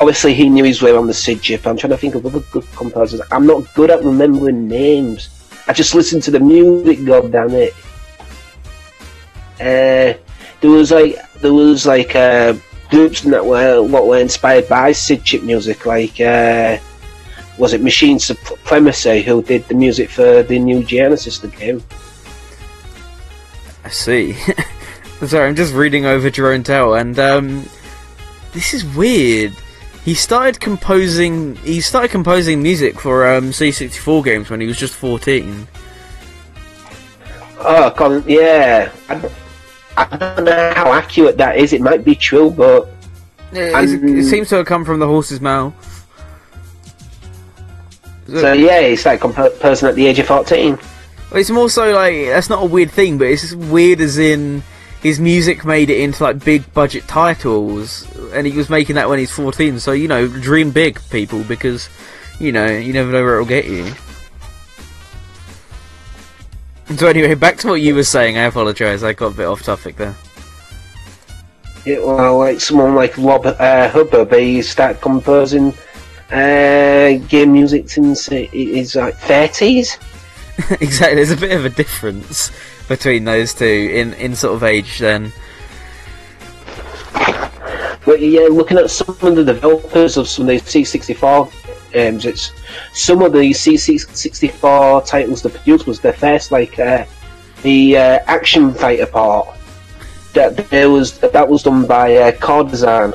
[0.00, 1.66] Obviously, he knew his way on the SID chip.
[1.66, 3.20] I'm trying to think of other good composers.
[3.32, 5.28] I'm not good at remembering names.
[5.66, 7.04] I just listen to the music.
[7.04, 7.74] God damn it.
[9.60, 10.14] Uh,
[10.60, 12.54] there was like there was like uh,
[12.90, 16.78] groups that were what were inspired by SID chip music, like uh,
[17.58, 21.82] was it Machinae Supremacy who did the music for the new Genesis the game.
[23.84, 24.34] I see.
[25.26, 27.64] Sorry, I'm just reading over Jeroen Tel, and um,
[28.52, 29.52] this is weird.
[30.04, 31.56] He started composing.
[31.56, 35.66] He started composing music for um, C64 games when he was just 14.
[37.60, 38.92] Oh, yeah.
[39.08, 39.30] I,
[39.98, 41.72] I don't know how accurate that is.
[41.72, 42.88] It might be true, but
[43.52, 43.72] It,
[44.18, 45.74] it seems to have come from the horse's mouth.
[48.28, 50.78] so yeah, it's like a person at the age of fourteen.
[51.32, 54.62] It's more so like that's not a weird thing, but it's weird as in
[55.02, 59.18] his music made it into like big budget titles, and he was making that when
[59.18, 59.78] he's 14.
[59.78, 61.88] So you know, dream big, people, because
[62.38, 63.92] you know you never know where it'll get you.
[66.96, 68.38] So anyway, back to what you were saying.
[68.38, 70.16] I apologise, I got a bit off topic there.
[71.84, 75.74] Yeah, well, like someone like Rob uh, Hubbard, he started composing
[76.30, 79.98] uh, game music since his like thirties.
[80.80, 82.50] exactly, there's a bit of a difference
[82.88, 84.98] between those two in in sort of age.
[84.98, 85.32] Then
[88.08, 92.52] But yeah, looking at some of the developers of some of the C64 games, it's
[92.94, 97.04] some of the C64 titles they produced was the first like uh,
[97.62, 99.48] the uh, action fighter part.
[100.32, 103.12] That there was that was done by uh, Core Design,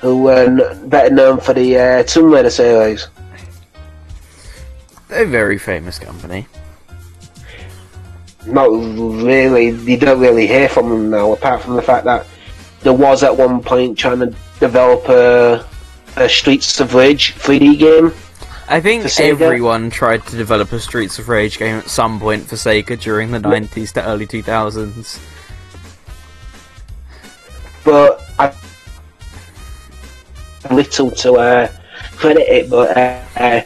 [0.00, 3.08] who were better known for the uh, Tomb Raider series.
[5.08, 6.46] they're a very famous company.
[8.46, 12.26] Not really, you don't really hear from them now, apart from the fact that
[12.80, 15.66] there was at one point trying to develop a,
[16.16, 18.12] a Streets of Rage 3D game.
[18.68, 22.56] I think everyone tried to develop a Streets of Rage game at some point for
[22.56, 25.20] Sega during the 90s to early 2000s.
[27.84, 28.54] but I
[30.70, 31.68] little to uh,
[32.16, 32.70] credit it.
[32.70, 33.62] But uh, uh,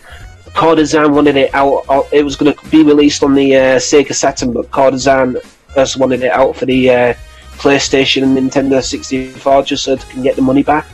[0.55, 1.85] Core Design wanted it out.
[2.13, 5.37] It was going to be released on the uh, Sega Saturn, but Core Design
[5.75, 7.15] just wanted it out for the uh,
[7.57, 10.87] PlayStation and Nintendo 64 just so they can get the money back.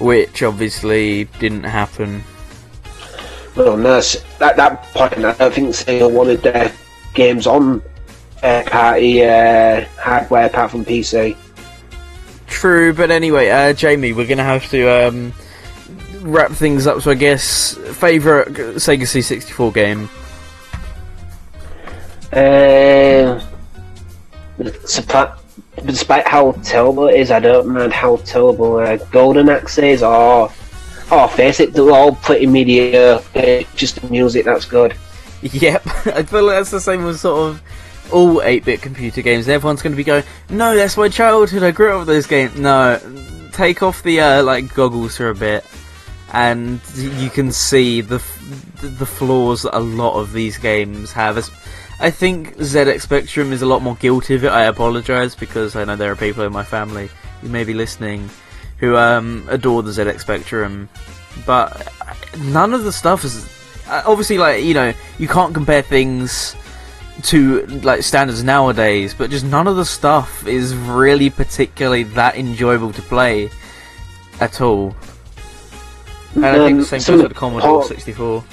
[0.00, 2.24] Which obviously didn't happen.
[3.54, 6.72] Well, no, at that point, I don't think Sega wanted their
[7.14, 7.82] games on
[8.38, 11.36] third party uh, hardware apart from PC.
[12.46, 15.32] True, but anyway, uh, Jamie, we're gonna have to um,
[16.24, 17.02] wrap things up.
[17.02, 20.08] So I guess favorite Sega C64 game.
[22.32, 23.40] Uh,
[25.84, 30.50] despite, how terrible it is, I don't mind how terrible uh, Golden Axe is, or,
[31.12, 33.62] or face it, they're all pretty mediocre.
[33.76, 34.94] Just the music that's good.
[35.52, 37.62] Yep, I feel like that's the same with sort of
[38.10, 39.46] all 8-bit computer games.
[39.46, 41.62] Everyone's going to be going, "No, that's my childhood.
[41.62, 42.98] I grew up with those games." No,
[43.52, 45.62] take off the uh, like goggles for a bit,
[46.34, 48.18] and you can see the
[48.82, 51.38] the flaws that a lot of these games have.
[52.00, 54.48] I think ZX Spectrum is a lot more guilty of it.
[54.48, 57.08] I apologise because I know there are people in my family
[57.40, 58.28] who may be listening
[58.78, 60.88] who um, adore the ZX Spectrum,
[61.46, 61.88] but
[62.40, 63.48] none of the stuff is
[63.86, 66.56] uh, obviously like you know you can't compare things
[67.22, 72.92] to like standards nowadays, but just none of the stuff is really particularly that enjoyable
[72.92, 73.48] to play
[74.40, 74.96] at all.
[76.34, 78.44] And I think Um, the same goes with the the Commodore port- 64.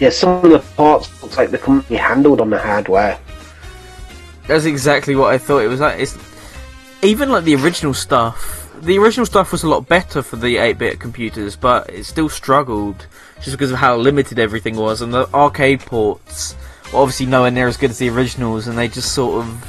[0.00, 3.18] Yeah, some of the parts looks like they couldn't be handled on the hardware.
[4.48, 5.60] That's exactly what I thought.
[5.60, 6.16] It was like it's
[7.02, 8.60] even like the original stuff.
[8.82, 13.06] the original stuff was a lot better for the 8-bit computers, but it still struggled
[13.36, 16.54] just because of how limited everything was, and the arcade ports
[16.92, 19.64] were obviously nowhere near as good as the originals, and they just sort of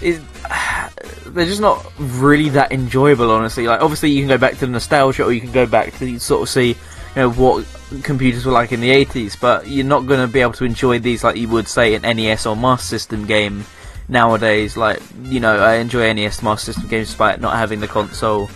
[0.00, 0.20] it,
[1.26, 3.66] they're just not really that enjoyable, honestly.
[3.66, 6.18] Like, obviously, you can go back to the nostalgia, or you can go back to
[6.18, 6.76] sort of see, you
[7.16, 7.66] know, what
[8.02, 10.98] computers were like in the 80s, but you're not going to be able to enjoy
[10.98, 13.64] these like you would say an NES or Master System game
[14.08, 14.76] nowadays.
[14.76, 18.48] Like, you know, I enjoy NES Master System games despite not having the console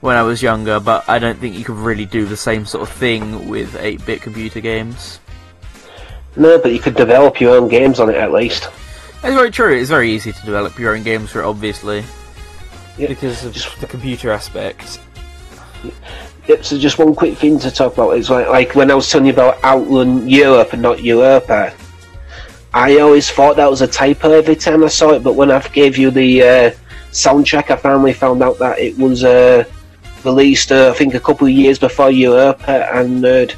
[0.00, 2.88] when I was younger, but I don't think you could really do the same sort
[2.88, 5.20] of thing with 8-bit computer games.
[6.36, 8.68] No, but you could develop your own games on it at least.
[9.24, 9.74] It's very true.
[9.74, 12.04] It's very easy to develop your own games for it, obviously,
[12.96, 13.08] Yeah.
[13.08, 14.98] because of Just- the computer aspect.
[16.46, 19.10] Yep, so just one quick thing to talk about is like, like when I was
[19.10, 21.72] telling you about Outrun Europe and not Europa,
[22.72, 25.60] I always thought that was a typo every time I saw it, but when I
[25.68, 26.70] gave you the uh,
[27.10, 29.64] soundtrack, I finally found out that it was uh,
[30.24, 33.56] released, uh, I think, a couple of years before Europa, and uh, it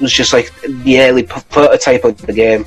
[0.00, 2.66] was just like the early prototype of the game.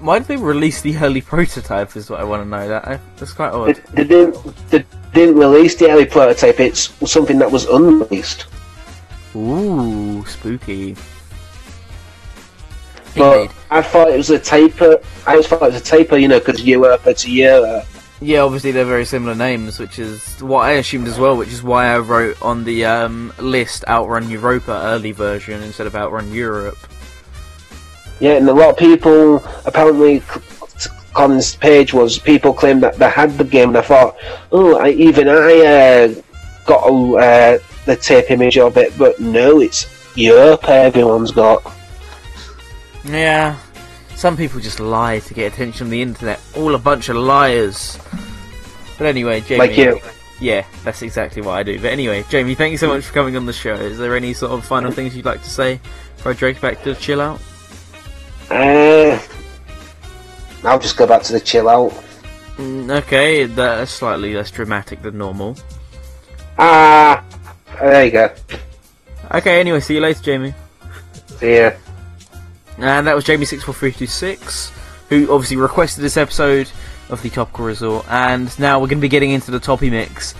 [0.00, 1.96] Why did they release the early prototype?
[1.96, 2.68] Is what I want to know.
[2.68, 2.98] That eh?
[3.16, 3.76] that's quite odd.
[3.92, 4.36] they didn't,
[4.70, 8.46] they didn't release the early prototype, it's something that was unreleased.
[9.34, 10.96] Ooh, spooky.
[13.16, 13.56] But Indeed.
[13.70, 14.98] I thought it was a taper.
[15.26, 17.62] I always thought it was a taper, you know, because Europa uh, to Euro.
[17.62, 17.84] Uh.
[18.20, 21.62] Yeah, obviously they're very similar names, which is what I assumed as well, which is
[21.62, 26.78] why I wrote on the um, list Outrun Europa early version instead of Outrun Europe.
[28.20, 30.22] Yeah, and a lot of people apparently
[31.16, 34.16] Colin's page was people claimed that they had the game, and I thought,
[34.52, 36.14] oh, I, even I uh,
[36.66, 40.70] got uh, the tape image of it, but no, it's Europa.
[40.70, 41.72] Everyone's got.
[43.04, 43.56] Yeah,
[44.14, 46.40] some people just lie to get attention on the internet.
[46.56, 47.98] All a bunch of liars.
[48.98, 49.58] But anyway, Jamie.
[49.58, 50.00] Like you.
[50.38, 51.80] Yeah, that's exactly what I do.
[51.80, 53.74] But anyway, Jamie, thank you so much for coming on the show.
[53.74, 55.80] Is there any sort of final things you'd like to say
[56.16, 57.40] before I drag back to chill out?
[58.50, 59.18] Uh,
[60.64, 61.92] I'll just go back to the chill out.
[62.56, 65.56] Mm, okay, that's slightly less dramatic than normal.
[66.58, 67.22] Ah,
[67.80, 68.34] there you go.
[69.32, 70.54] Okay, anyway, see you later, Jamie.
[71.38, 71.72] See ya.
[72.78, 74.70] And that was Jamie64326,
[75.08, 76.70] who obviously requested this episode
[77.08, 78.06] of the Topical Resort.
[78.08, 80.34] And now we're going to be getting into the Toppy Mix.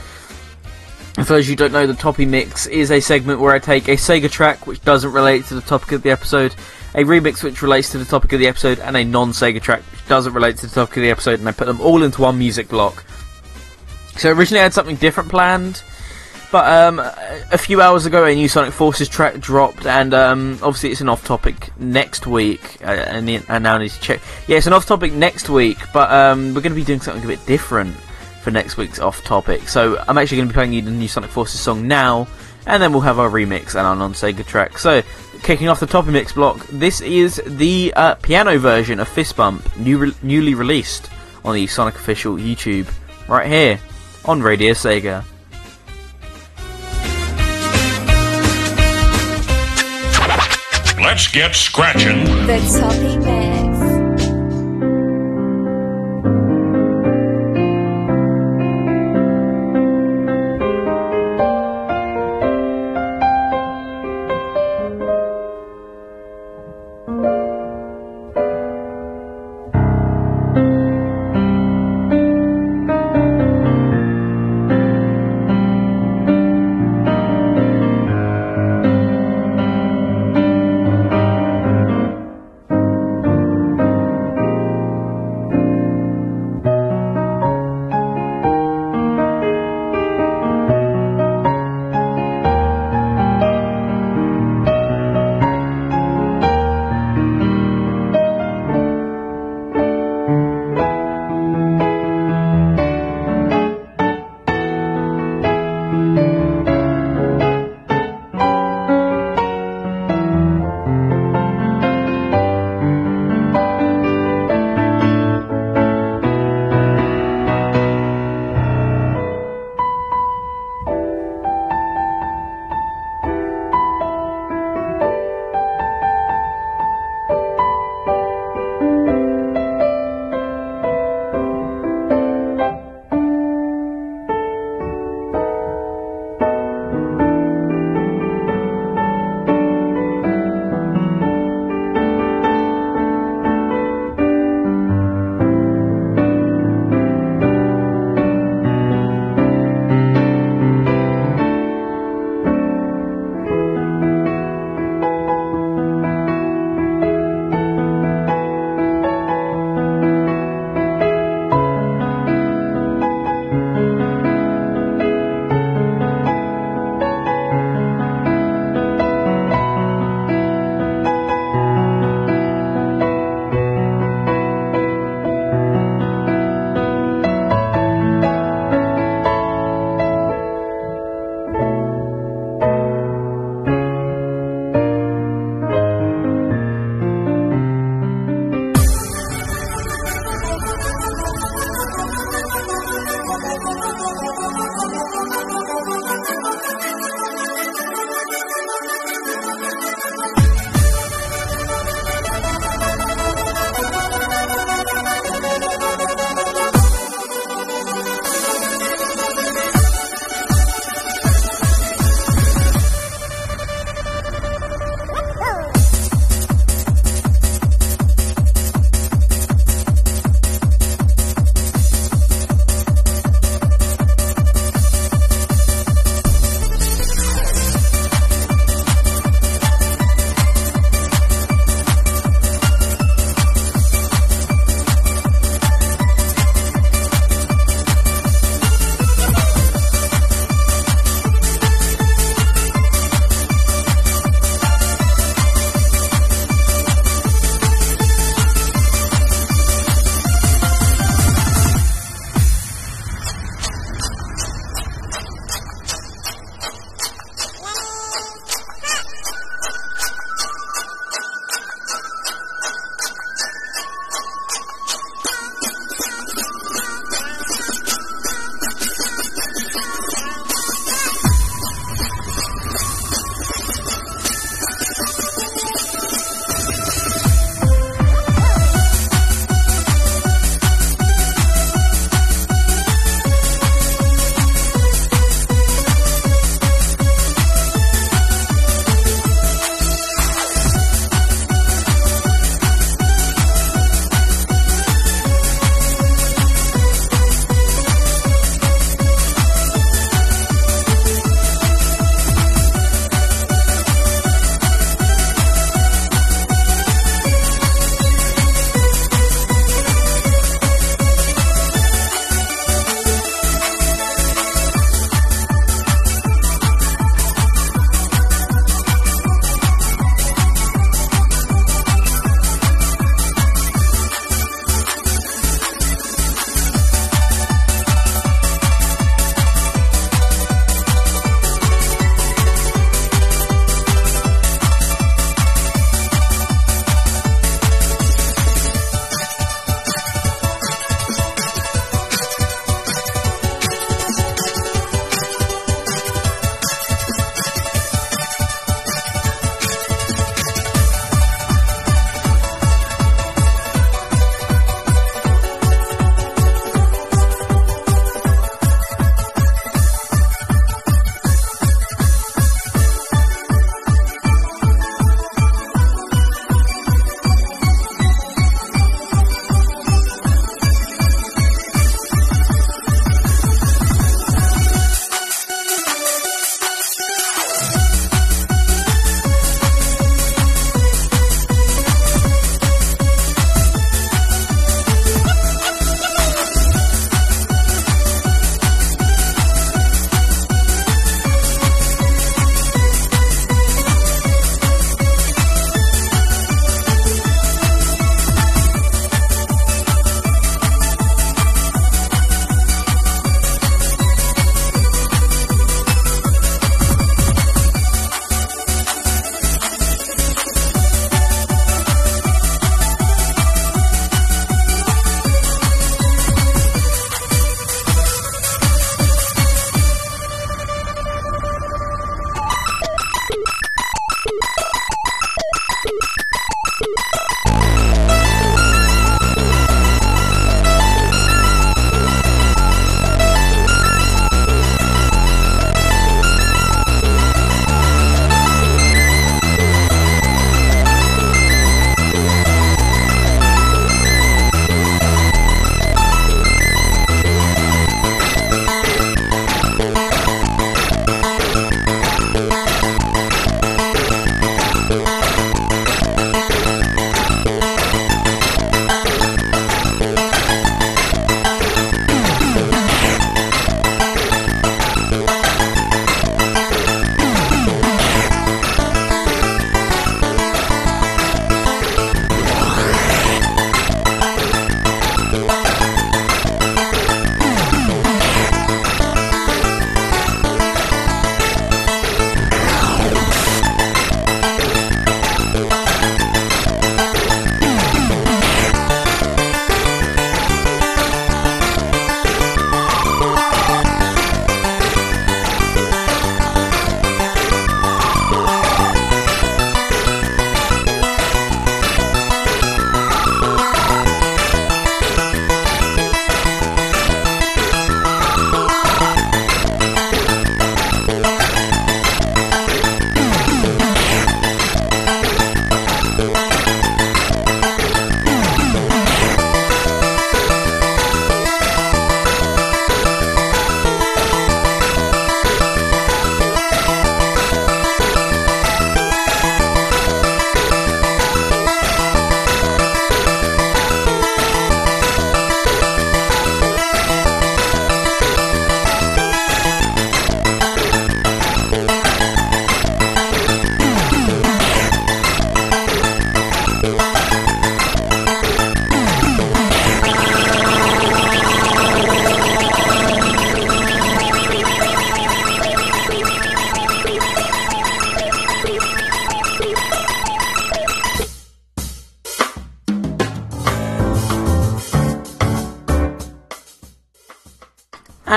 [1.15, 3.89] For those you who don't know, the Toppy Mix is a segment where I take
[3.89, 6.55] a Sega track which doesn't relate to the topic of the episode,
[6.97, 9.83] a remix which relates to the topic of the episode, and a non Sega track
[9.93, 12.23] which doesn't relate to the topic of the episode, and I put them all into
[12.23, 13.05] one music block.
[14.17, 15.83] So originally I had something different planned,
[16.51, 20.91] but um, a few hours ago, a new Sonic Forces track dropped, and um, obviously
[20.91, 22.81] it's an off-topic next week.
[22.83, 24.21] Uh, and I now need to check.
[24.47, 27.27] Yeah, it's an off-topic next week, but um, we're going to be doing something a
[27.27, 27.95] bit different
[28.43, 29.69] for next week's off-topic.
[29.69, 32.29] So I'm actually going to be playing you the new Sonic Forces song now,
[32.65, 34.79] and then we'll have our remix and our non-Sega track.
[34.79, 35.03] So
[35.43, 39.77] kicking off the Toppy Mix block, this is the uh, piano version of Fist Bump,
[39.77, 41.11] new re- newly released
[41.45, 42.91] on the Sonic official YouTube,
[43.29, 43.81] right here
[44.25, 45.25] on Radio Sega.
[51.01, 52.27] Let's get scratching.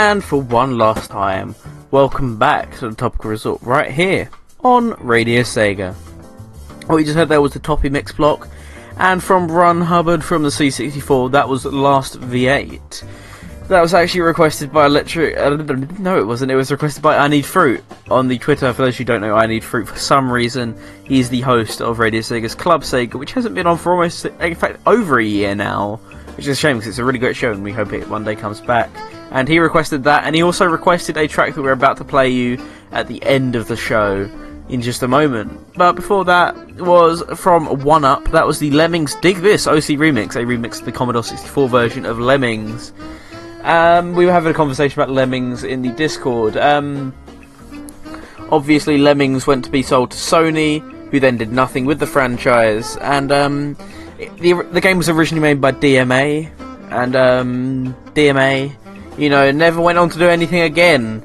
[0.09, 1.53] And for one last time,
[1.91, 4.31] welcome back to the Topical Resort right here
[4.61, 5.93] on Radio Sega.
[6.87, 8.47] What you just heard there was the Toppy Mix block,
[8.97, 13.03] and from Rob Hubbard from the C64, that was Last V8.
[13.67, 15.37] That was actually requested by Electric.
[15.37, 15.57] Uh,
[15.99, 16.51] no, it wasn't.
[16.51, 18.73] It was requested by I Need Fruit on the Twitter.
[18.73, 20.75] For those who don't know, I Need Fruit for some reason.
[21.03, 24.55] He's the host of Radio Sega's Club Sega, which hasn't been on for almost, in
[24.55, 25.97] fact, over a year now.
[26.35, 28.23] Which is a shame because it's a really great show and we hope it one
[28.23, 28.89] day comes back.
[29.31, 32.29] And he requested that, and he also requested a track that we're about to play
[32.29, 34.29] you at the end of the show
[34.69, 35.51] in just a moment.
[35.75, 38.23] But before that was from One Up.
[38.31, 42.05] That was the Lemmings Dig This OC remix, a remix of the Commodore 64 version
[42.05, 42.93] of Lemmings.
[43.63, 46.55] Um, we were having a conversation about Lemmings in the Discord.
[46.55, 47.13] Um,
[48.51, 50.79] obviously, Lemmings went to be sold to Sony,
[51.11, 53.75] who then did nothing with the franchise, and um,
[54.39, 56.49] the the game was originally made by DMA,
[56.91, 58.73] and um, DMA,
[59.19, 61.23] you know, never went on to do anything again.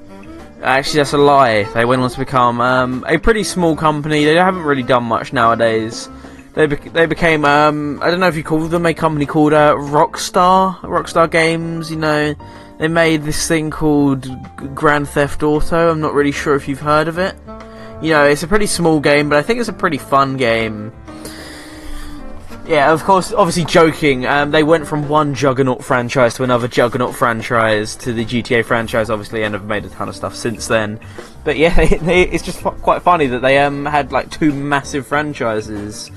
[0.63, 1.63] Actually, that's a lie.
[1.75, 4.25] They went on to become um, a pretty small company.
[4.25, 6.09] They haven't really done much nowadays.
[6.55, 9.53] They be- they became um, I don't know if you call them a company called
[9.53, 11.91] uh, Rockstar Rockstar Games.
[11.91, 12.35] You know,
[12.79, 14.27] they made this thing called
[14.75, 15.91] Grand Theft Auto.
[15.91, 17.37] I'm not really sure if you've heard of it.
[18.03, 20.93] You know, it's a pretty small game, but I think it's a pretty fun game.
[22.67, 24.25] Yeah, of course, obviously joking.
[24.25, 29.11] Um, they went from one Juggernaut franchise to another Juggernaut franchise to the GTA franchise,
[29.11, 30.99] obviously, and have made a ton of stuff since then.
[31.45, 36.11] But yeah, it's just quite funny that they um, had like two massive franchises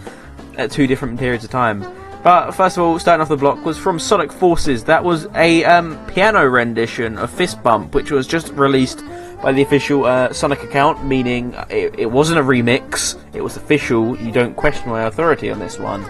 [0.57, 1.85] at two different periods of time.
[2.23, 4.85] But first of all, starting off the block was from Sonic Forces.
[4.85, 9.03] That was a um, piano rendition of Fist Bump, which was just released
[9.41, 14.17] by the official uh, Sonic account, meaning it, it wasn't a remix, it was official.
[14.17, 16.05] You don't question my authority on this one.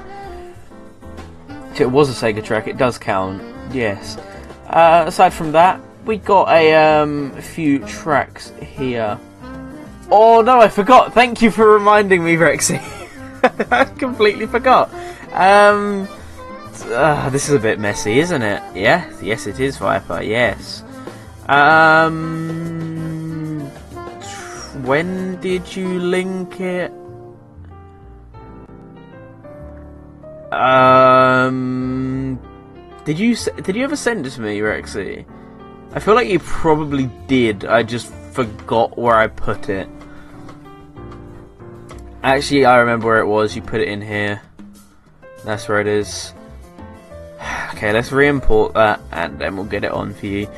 [1.80, 3.42] It was a Sega track, it does count,
[3.74, 4.18] yes.
[4.68, 9.20] Uh, aside from that, we got a um, few tracks here.
[10.10, 11.14] Oh no, I forgot!
[11.14, 12.82] Thank you for reminding me, Rexy.
[13.72, 14.90] I completely forgot.
[15.34, 16.08] Um,
[16.86, 18.64] uh, this is a bit messy, isn't it?
[18.76, 20.22] Yeah, yes, it is Viper.
[20.22, 20.84] Yes.
[21.48, 22.18] Um,
[24.84, 26.92] when did you link it?
[30.52, 32.40] Um,
[33.06, 35.26] did you did you ever send it to me, Rexy?
[35.94, 37.66] I feel like you probably did.
[37.66, 39.90] I just forgot where I put it.
[42.24, 43.56] Actually, I remember where it was.
[43.56, 44.42] You put it in here.
[45.44, 46.34] That's where it is.
[47.78, 50.50] Okay, let's re-import that, and then we'll get it on for you.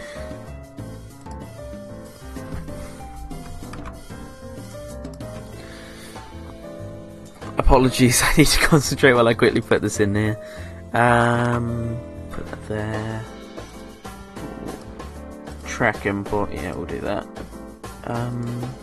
[7.60, 10.41] Apologies, I need to concentrate while I quickly put this in there.
[10.94, 11.99] Um,
[12.31, 13.23] put that there.
[15.65, 17.27] Track import, yeah, we'll do that.
[18.06, 18.73] Um,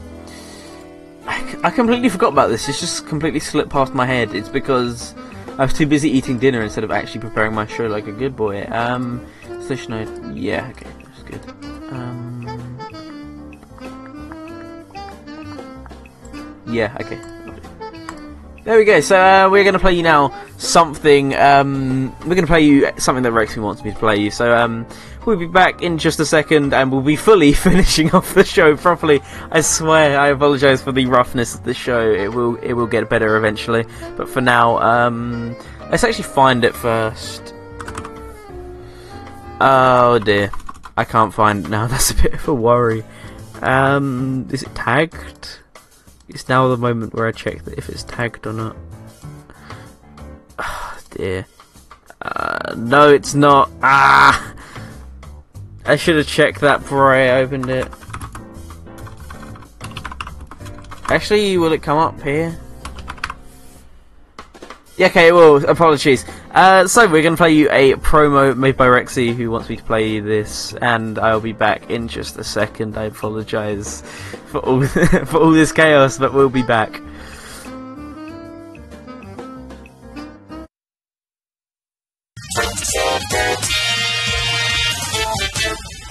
[1.26, 2.68] I, I completely forgot about this.
[2.68, 4.34] It's just completely slipped past my head.
[4.34, 5.14] It's because
[5.58, 8.36] I was too busy eating dinner instead of actually preparing my show like a good
[8.36, 8.66] boy.
[8.70, 9.26] Um,
[9.62, 11.48] station note, yeah, okay, that's good.
[11.90, 12.78] Um,
[16.66, 17.35] yeah, okay.
[18.66, 19.00] There we go.
[19.00, 21.36] So uh, we're going to play you now something.
[21.36, 24.32] Um, we're going to play you something that Rexy wants me to play you.
[24.32, 24.84] So um,
[25.24, 28.76] we'll be back in just a second, and we'll be fully finishing off the show
[28.76, 29.22] properly.
[29.52, 30.18] I swear.
[30.18, 32.10] I apologise for the roughness of the show.
[32.10, 33.84] It will it will get better eventually.
[34.16, 35.56] But for now, um,
[35.88, 37.54] let's actually find it first.
[39.60, 40.50] Oh dear,
[40.96, 41.86] I can't find it now.
[41.86, 43.04] That's a bit of a worry.
[43.62, 45.60] Um, is it tagged?
[46.28, 48.76] It's now the moment where I check that if it's tagged or not.
[50.58, 51.46] Oh, dear.
[52.20, 53.70] Uh, no, it's not.
[53.82, 54.54] Ah!
[55.84, 57.88] I should have checked that before I opened it.
[61.08, 62.58] Actually, will it come up here?
[64.96, 66.24] Yeah, okay, well, apologies.
[66.52, 69.76] Uh, so we're going to play you a promo made by Rexy, who wants me
[69.76, 72.96] to play this, and I'll be back in just a second.
[72.96, 74.00] I apologise
[74.46, 74.86] for all
[75.26, 77.02] for all this chaos, but we'll be back.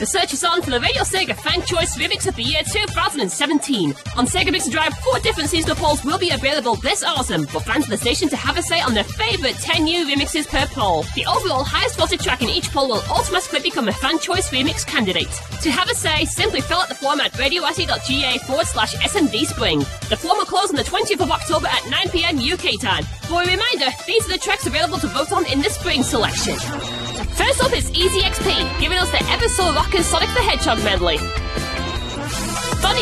[0.05, 3.89] The search is on for the Radio Sega Fan Choice Remix of the year 2017.
[4.17, 7.85] On Sega Mix Drive, four different seasonal polls will be available this autumn for fans
[7.85, 11.01] of the station to have a say on their favourite 10 new remixes per poll.
[11.15, 14.85] The overall highest voted track in each poll will automatically become a Fan Choice Remix
[14.85, 15.33] candidate.
[15.63, 19.79] To have a say, simply fill out the form at radiose.ga forward slash SMD Spring.
[20.09, 23.05] The form will close on the 20th of October at 9pm UK time.
[23.25, 27.14] For a reminder, these are the tracks available to vote on in the spring selection.
[27.35, 31.19] First up is Easy XP, giving us the ever so rockin' Sonic the Hedgehog medley.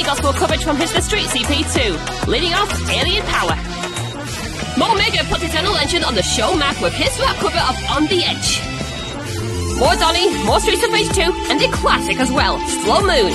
[0.03, 3.56] Got more coverage from his The Street CP2, leading off Alien Power.
[4.77, 7.76] More Mega put his own legend on the show map with his rap cover of
[7.90, 8.60] On the Edge.
[9.80, 13.31] More Donny, more Streets of Rage 2, and a classic as well, Slow Moon.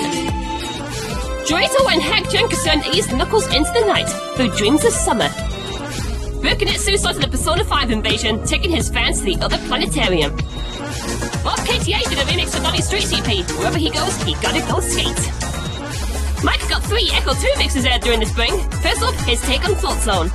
[1.46, 5.30] Dorito and Hank Jenkinson eased Knuckles into the night through Dreams of Summer.
[6.42, 10.34] Bukinitsu started the Persona 5 invasion, taking his fans to the other planetarium.
[11.42, 13.58] Bob KTA did a remix of Donny Street CP.
[13.58, 15.18] Wherever he goes, he gotta go skate.
[16.44, 18.56] Mike got three Ecco 2 mixes aired during the spring.
[18.82, 20.30] First up, his take on Fault Zone.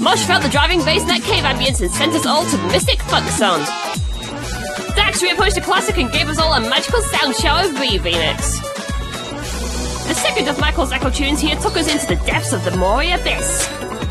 [0.00, 3.28] Mosh felt the driving bass net cave ambience and sent us all to Mystic Funk
[3.30, 3.60] Zone.
[4.96, 8.58] Dax reapproached the classic and gave us all a magical sound shower remix.
[10.08, 13.12] The second of Michael's Ecco tunes here took us into the depths of the Mori
[13.12, 14.09] Abyss.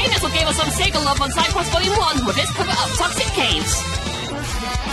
[0.00, 2.88] Game Network gave us some Sega love on Cycross Volume 1 with his cover of
[2.96, 3.84] Toxic Caves.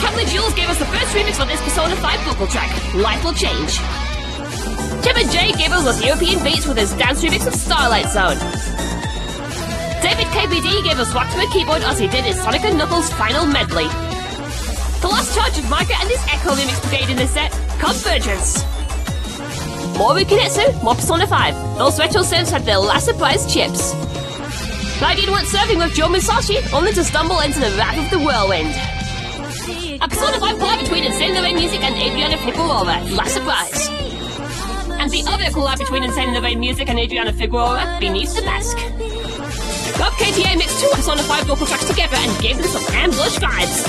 [0.03, 3.31] Captain Jules gave us the first remix for this Persona 5 vocal track, Life Will
[3.31, 3.71] Change.
[4.99, 8.35] Tim and Jay gave us European beats with his dance remix of Starlight Zone.
[10.03, 13.07] David KBD gave us Rock to a Keyboard as he did his Sonic & Knuckles
[13.13, 13.88] final medley.
[14.99, 18.59] The last charge of Micah and his Ecco remix brigade in this set, Convergence.
[19.95, 21.77] More Rukinetsu, more Persona 5.
[21.77, 23.95] Those retro sims had their last surprise chips.
[24.97, 28.73] Raiden went surfing with Joe Musashi, only to stumble into the wrath of the whirlwind.
[30.01, 33.89] A Persona 5 collab between Insane Rain Music and Adriana Figueroa, last surprise.
[34.97, 38.75] And the other collab between Insane Rain Music and Adriana Figueroa, Beneath the Mask.
[40.01, 43.85] Rob KTA mixed two Persona 5 vocal tracks together and gave them some ambush vibes.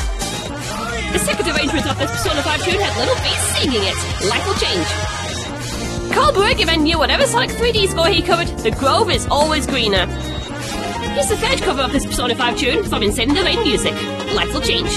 [1.13, 3.97] The second arrangement of this Persona 5 tune had Little B singing it.
[4.29, 6.13] Life will change.
[6.13, 10.07] Carl Bergman knew whatever Sonic 3D score he covered, the grove is always greener.
[11.15, 13.95] Here's the third cover of this Persona 5 tune from the Rain Music.
[14.35, 14.93] Life will change.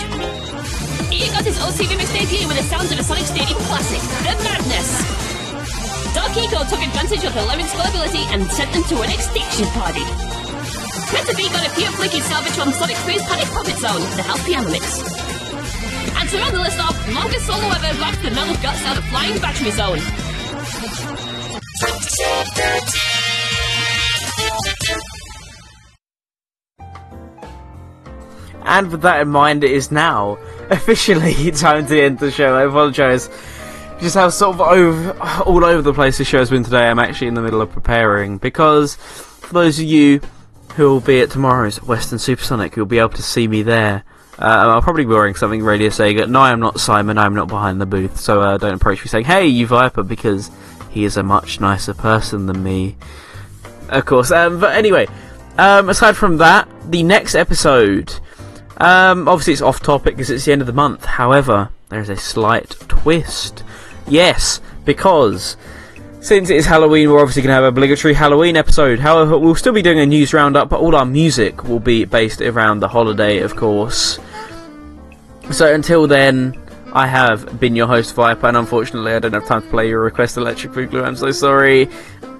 [1.11, 4.33] Ian got his OC remix debut with the sounds of a Sonic Stadium classic, The
[4.43, 4.89] Madness.
[6.13, 10.03] Dark Eco took advantage of the lemon's ability and sent them to an extinction party.
[11.11, 14.43] Meta B got a few flicky salvage from Sonic 3's Panic Puppet Zone, the House
[14.45, 15.03] Piano Mix.
[16.15, 19.03] And to round the list off, longest solo ever rocked the Metal Guts out of
[19.11, 19.99] Flying Battery Zone.
[28.71, 30.37] And with that in mind, it is now
[30.69, 32.55] officially time to end the show.
[32.55, 33.29] I apologise.
[33.99, 35.11] Just how sort of over,
[35.43, 36.87] all over the place the show's been today.
[36.87, 40.21] I'm actually in the middle of preparing because for those of you
[40.75, 44.05] who will be at tomorrow's Western Supersonic, you'll be able to see me there.
[44.39, 46.29] Uh, I'll probably be wearing something Radio Sega.
[46.29, 47.17] No, I'm not Simon.
[47.17, 50.49] I'm not behind the booth, so uh, don't approach me saying, "Hey, you Viper," because
[50.89, 52.95] he is a much nicer person than me.
[53.89, 54.31] Of course.
[54.31, 55.07] Um, but anyway,
[55.57, 58.13] um, aside from that, the next episode.
[58.81, 61.05] Um, obviously, it's off topic because it's the end of the month.
[61.05, 63.63] However, there's a slight twist.
[64.07, 65.55] Yes, because
[66.19, 68.97] since it is Halloween, we're obviously going to have an obligatory Halloween episode.
[68.97, 72.41] However, we'll still be doing a news roundup, but all our music will be based
[72.41, 74.17] around the holiday, of course.
[75.51, 76.59] So until then,
[76.91, 80.01] I have been your host, Viper, and unfortunately, I don't have time to play your
[80.01, 81.05] request, Electric Boogaloo.
[81.05, 81.87] I'm so sorry.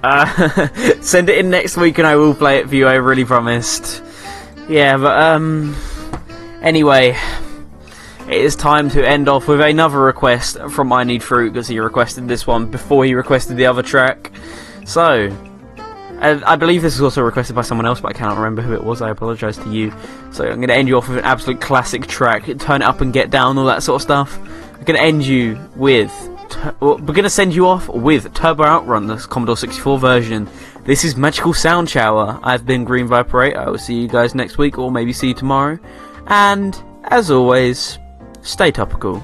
[0.01, 0.67] Uh,
[1.01, 2.87] send it in next week, and I will play it for you.
[2.87, 4.03] I really promised.
[4.67, 5.75] Yeah, but um.
[6.61, 7.17] Anyway,
[8.27, 11.79] it is time to end off with another request from I Need Fruit because he
[11.79, 14.31] requested this one before he requested the other track.
[14.85, 15.35] So,
[16.21, 18.83] I believe this was also requested by someone else, but I cannot remember who it
[18.83, 19.01] was.
[19.01, 19.91] I apologise to you.
[20.31, 22.45] So I'm going to end you off with an absolute classic track.
[22.59, 24.37] Turn it up and get down, all that sort of stuff.
[24.75, 26.11] I'm going to end you with.
[26.79, 30.47] Well, we're going to send you off with Turbo Outrun, the Commodore 64 version.
[30.83, 32.39] This is Magical Sound Shower.
[32.43, 33.55] I've been Green Viper 8.
[33.55, 35.79] I will see you guys next week, or maybe see you tomorrow.
[36.27, 37.99] And, as always,
[38.41, 39.23] stay topical.